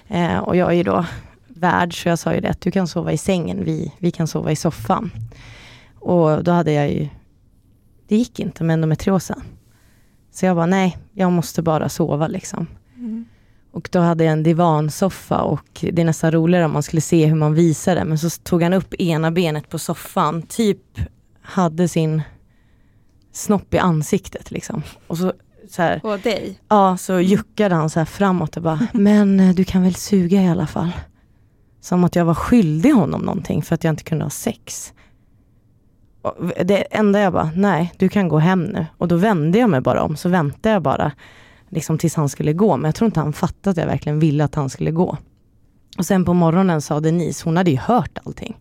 [0.08, 1.06] Eh, och jag är ju då
[1.48, 4.28] värd så jag sa ju det att du kan sova i sängen, vi, vi kan
[4.28, 5.12] sova i soffan.
[6.00, 7.08] Och då hade jag ju,
[8.08, 9.42] det gick inte med endometriosen.
[10.32, 12.68] Så jag bara nej, jag måste bara sova liksom.
[12.96, 13.26] Mm.
[13.72, 17.26] Och då hade jag en divansoffa och det är nästan roligare om man skulle se
[17.26, 18.06] hur man visar det.
[18.06, 21.00] Men så tog han upp ena benet på soffan, typ
[21.42, 22.22] hade sin
[23.32, 24.84] snopp i ansiktet liksom.
[25.08, 25.34] Och så
[25.70, 26.60] så här, På dig?
[26.68, 30.42] ja, så juckade han så här framåt och bara, men eh, du kan väl suga
[30.42, 30.92] i alla fall.
[31.82, 34.94] Som att jag var skyldig honom någonting för att jag inte kunde ha sex.
[36.66, 38.86] Det enda jag bara, nej du kan gå hem nu.
[38.98, 41.12] Och då vände jag mig bara om, så väntade jag bara
[41.70, 42.78] liksom tills han skulle gå.
[42.78, 45.18] Men jag tror inte han fattade att jag verkligen ville att han skulle gå.
[45.98, 48.58] Och sen på morgonen sa Denise, hon hade ju hört allting.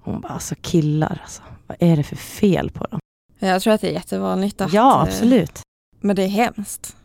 [0.00, 3.00] Hon bara, alltså killar alltså, vad är det för fel på dem?
[3.38, 4.72] Jag tror att det är jättevanligt att...
[4.72, 5.60] ja, eh, absolut.
[6.00, 6.96] Men det är hemskt.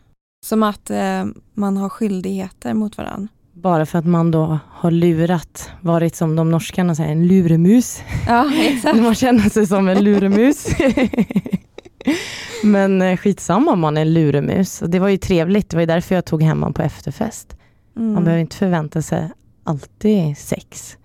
[0.46, 3.28] Som att eh, man har skyldigheter mot varandra.
[3.62, 8.02] Bara för att man då har lurat, varit som de norskarna säger, en luremus.
[8.26, 8.96] Ja, exakt.
[9.02, 10.66] Man känner sig som en luremus.
[12.62, 14.82] Men eh, skitsamma om man är en luremus.
[14.86, 17.56] Det var ju trevligt, det var ju därför jag tog hem honom på efterfest.
[17.96, 18.12] Mm.
[18.12, 19.30] Man behöver inte förvänta sig
[19.64, 20.96] alltid sex.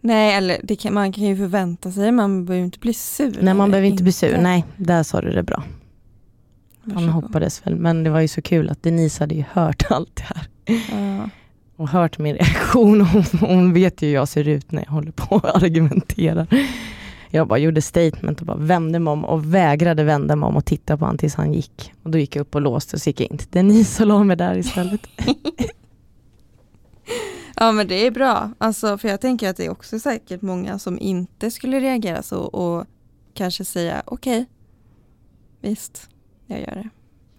[0.00, 3.38] Nej, eller kan, man kan ju förvänta sig, man behöver inte bli sur.
[3.40, 4.38] Nej, man behöver inte bli sur.
[4.38, 5.64] Nej, där sa du det bra.
[6.94, 10.16] Han hoppades väl, men det var ju så kul att Denise hade ju hört allt
[10.16, 10.48] det här.
[10.66, 11.28] Ja.
[11.80, 13.00] Och hört min reaktion.
[13.00, 16.46] Hon, hon vet ju hur jag ser ut när jag håller på och argumenterar.
[17.30, 20.64] Jag bara gjorde statement och bara vände mig om och vägrade vända mig om och
[20.64, 21.92] titta på honom tills han gick.
[22.02, 24.06] Och då gick jag upp och låste och så gick jag in till Denise och
[24.06, 25.00] la mig där istället.
[27.56, 28.50] ja, men det är bra.
[28.58, 32.40] Alltså, för jag tänker att det är också säkert många som inte skulle reagera så
[32.40, 32.86] och
[33.34, 34.46] kanske säga okej,
[35.60, 36.08] visst,
[36.46, 36.88] jag gör det.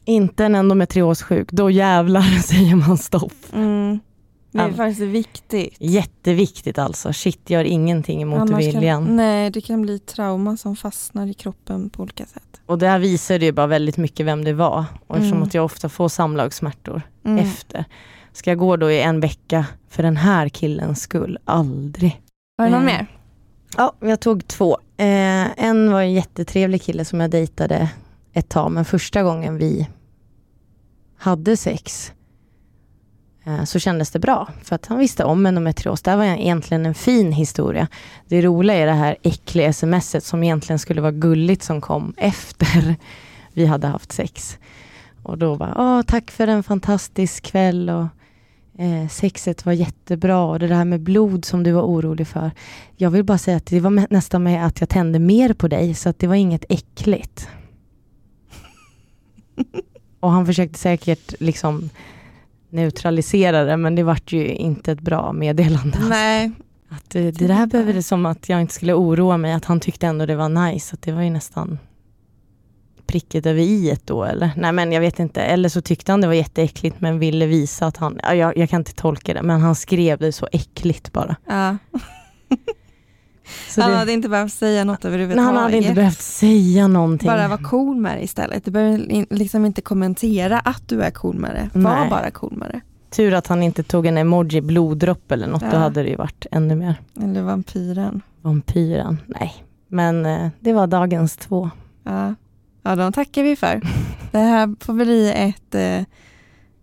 [0.06, 3.34] Inte en endometriossjuk, då jävlar säger man stopp.
[3.54, 4.00] Mm.
[4.52, 5.76] Det är faktiskt viktigt.
[5.80, 7.14] Jätteviktigt alltså.
[7.14, 9.06] Shit gör ingenting emot Annars viljan.
[9.06, 12.62] Kan, nej, det kan bli trauma som fastnar i kroppen på olika sätt.
[12.66, 14.86] Och det här visade ju bara väldigt mycket vem det var.
[15.08, 15.48] Och eftersom Mm.
[15.48, 17.38] att jag ofta får samlagssmärtor Mm.
[17.46, 17.86] efter.
[18.34, 21.38] Ska jag gå då i en vecka för den här killens skull?
[21.46, 22.22] Aldrig.
[22.58, 22.96] Har du någon Mm.
[22.96, 23.08] mer?
[23.78, 24.78] Ja, jag tog två.
[24.98, 27.90] Eh, en var en jättetrevlig kille som jag dejtade
[28.34, 29.88] ett tag, men första gången vi
[31.18, 32.12] hade sex
[33.66, 36.02] så kändes det bra, för att han visste om endometrios.
[36.02, 37.88] Det här var egentligen en fin historia.
[38.28, 42.96] Det roliga är det här äckliga smset som egentligen skulle vara gulligt som kom efter
[43.54, 44.58] vi hade haft sex.
[45.24, 48.08] Och då var Åh, tack för en fantastisk kväll och
[48.82, 52.52] eh, sexet var jättebra och det där med blod som du var orolig för.
[52.98, 55.94] Jag vill bara säga att det var nästan med att jag tände mer på dig
[55.94, 57.48] så att det var inget äckligt.
[60.20, 61.90] och han försökte säkert liksom
[62.72, 65.98] neutralisera det men det vart ju inte ett bra meddelande.
[66.10, 66.52] Nej.
[66.90, 69.80] Att det, det där behöver det som att jag inte skulle oroa mig, att han
[69.80, 70.94] tyckte ändå det var nice.
[70.94, 71.80] Att det var ju nästan
[73.06, 74.52] pricket över i då eller?
[74.56, 75.42] Nej men jag vet inte.
[75.42, 78.70] Eller så tyckte han det var jätteäckligt men ville visa att han, ja, jag, jag
[78.70, 81.36] kan inte tolka det, men han skrev det så äckligt bara.
[81.46, 81.78] Ja.
[83.70, 85.46] Så han det, hade inte behövt säga något överhuvudtaget.
[85.46, 87.28] han hade inte behövt säga någonting.
[87.28, 88.66] Bara vara cool med det istället.
[88.66, 91.80] Du behöver liksom inte kommentera att du är cool med det.
[91.80, 92.10] Var Nej.
[92.10, 92.82] bara cool med det.
[93.16, 95.70] Tur att han inte tog en emoji bloddropp eller något, Ja.
[95.72, 96.96] då hade det ju varit ännu mer.
[97.24, 98.22] Eller vampyren.
[98.42, 99.54] Vampyren, nej.
[99.88, 101.70] Men eh, det var dagens två.
[102.04, 102.36] Ja.
[102.84, 103.82] ja, de tackar vi för.
[104.32, 105.76] Det här får bli ett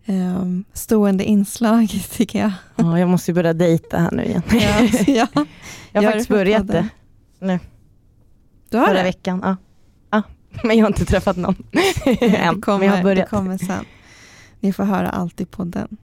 [0.08, 2.52] ehm, stående inslag tycker jag.
[2.76, 4.42] Ja, jag måste ju börja dejta här nu igen.
[4.50, 4.58] Ja,
[5.06, 5.26] ja.
[5.92, 6.88] jag har Gör faktiskt det börjat podden.
[7.40, 7.58] det.
[8.70, 9.02] Du har förra det?
[9.02, 9.40] veckan.
[9.44, 9.56] Ja.
[10.10, 10.22] Ja.
[10.64, 11.54] Men jag har inte träffat någon
[12.04, 12.54] än.
[12.54, 13.28] det, kommer, Men jag har det börjat.
[13.30, 13.84] kommer sen.
[14.60, 15.96] Ni får höra allt i podden.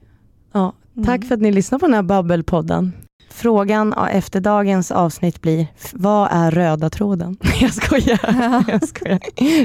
[0.52, 0.74] Ja.
[0.96, 1.06] Mm.
[1.06, 2.94] Tack för att ni lyssnar på den här babbelpodden.
[3.36, 7.38] Frågan ja, efter dagens avsnitt blir, vad är röda tråden?
[7.62, 8.64] Jag skojar.
[8.72, 9.20] Jag skojar.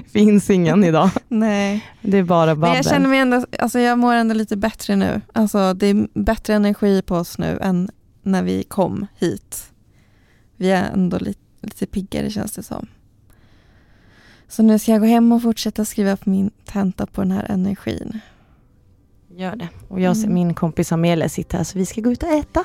[0.08, 1.10] Finns ingen idag.
[1.28, 2.68] Nej, Det är bara babbel.
[2.68, 5.20] men jag känner mig ändå, alltså jag mår ändå lite bättre nu.
[5.32, 7.90] Alltså det är bättre energi på oss nu än
[8.22, 9.72] när vi kom hit.
[10.56, 12.86] Vi är ändå lite, lite piggare känns det som.
[14.48, 17.44] Så nu ska jag gå hem och fortsätta skriva på min tenta på den här
[17.50, 18.20] energin.
[19.36, 19.68] Gör det.
[19.88, 20.34] Och jag Mm.
[20.34, 22.64] min kompis Amelia sitter här så vi ska gå ut och äta.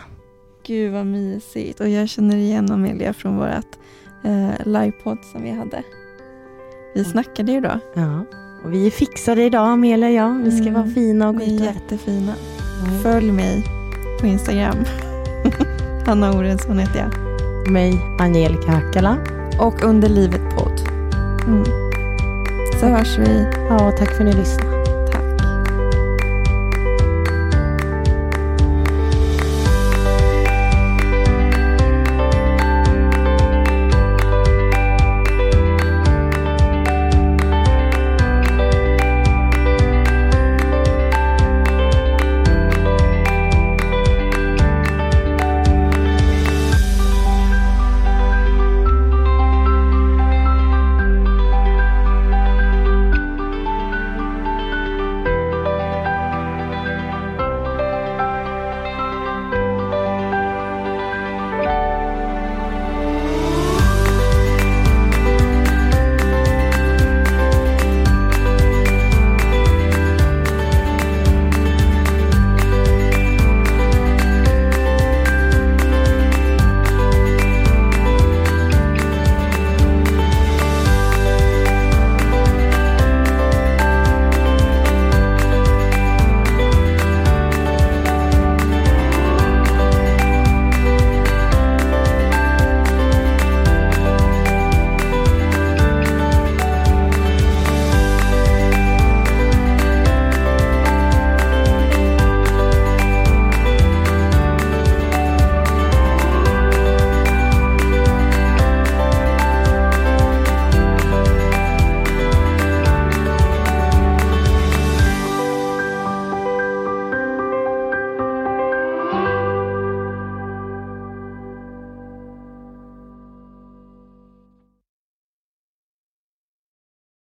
[0.68, 1.80] Gud vad mysigt.
[1.80, 3.76] Och jag känner igen Amelia från vårt
[4.24, 5.84] eh, livepodd som vi hade.
[6.94, 7.12] Vi Mm.
[7.12, 7.80] snackade ju då.
[7.94, 8.26] Ja.
[8.64, 10.44] Och vi är fixade idag Amelia och jag.
[10.44, 10.74] Vi ska Mm.
[10.74, 11.74] vara fina och gå ut är och äta.
[11.74, 12.34] jättefina.
[12.86, 13.00] Ja.
[13.04, 13.64] Följ mig
[14.22, 14.76] på Instagram.
[16.06, 17.12] Hanna Orensson heter jag.
[17.72, 19.18] Mig, Angelica Hackala.
[19.60, 20.80] Och Under livet podd.
[21.48, 21.64] Mm.
[22.80, 23.46] Så hörs vi.
[23.70, 24.75] Ja, tack för att ni lyssnade.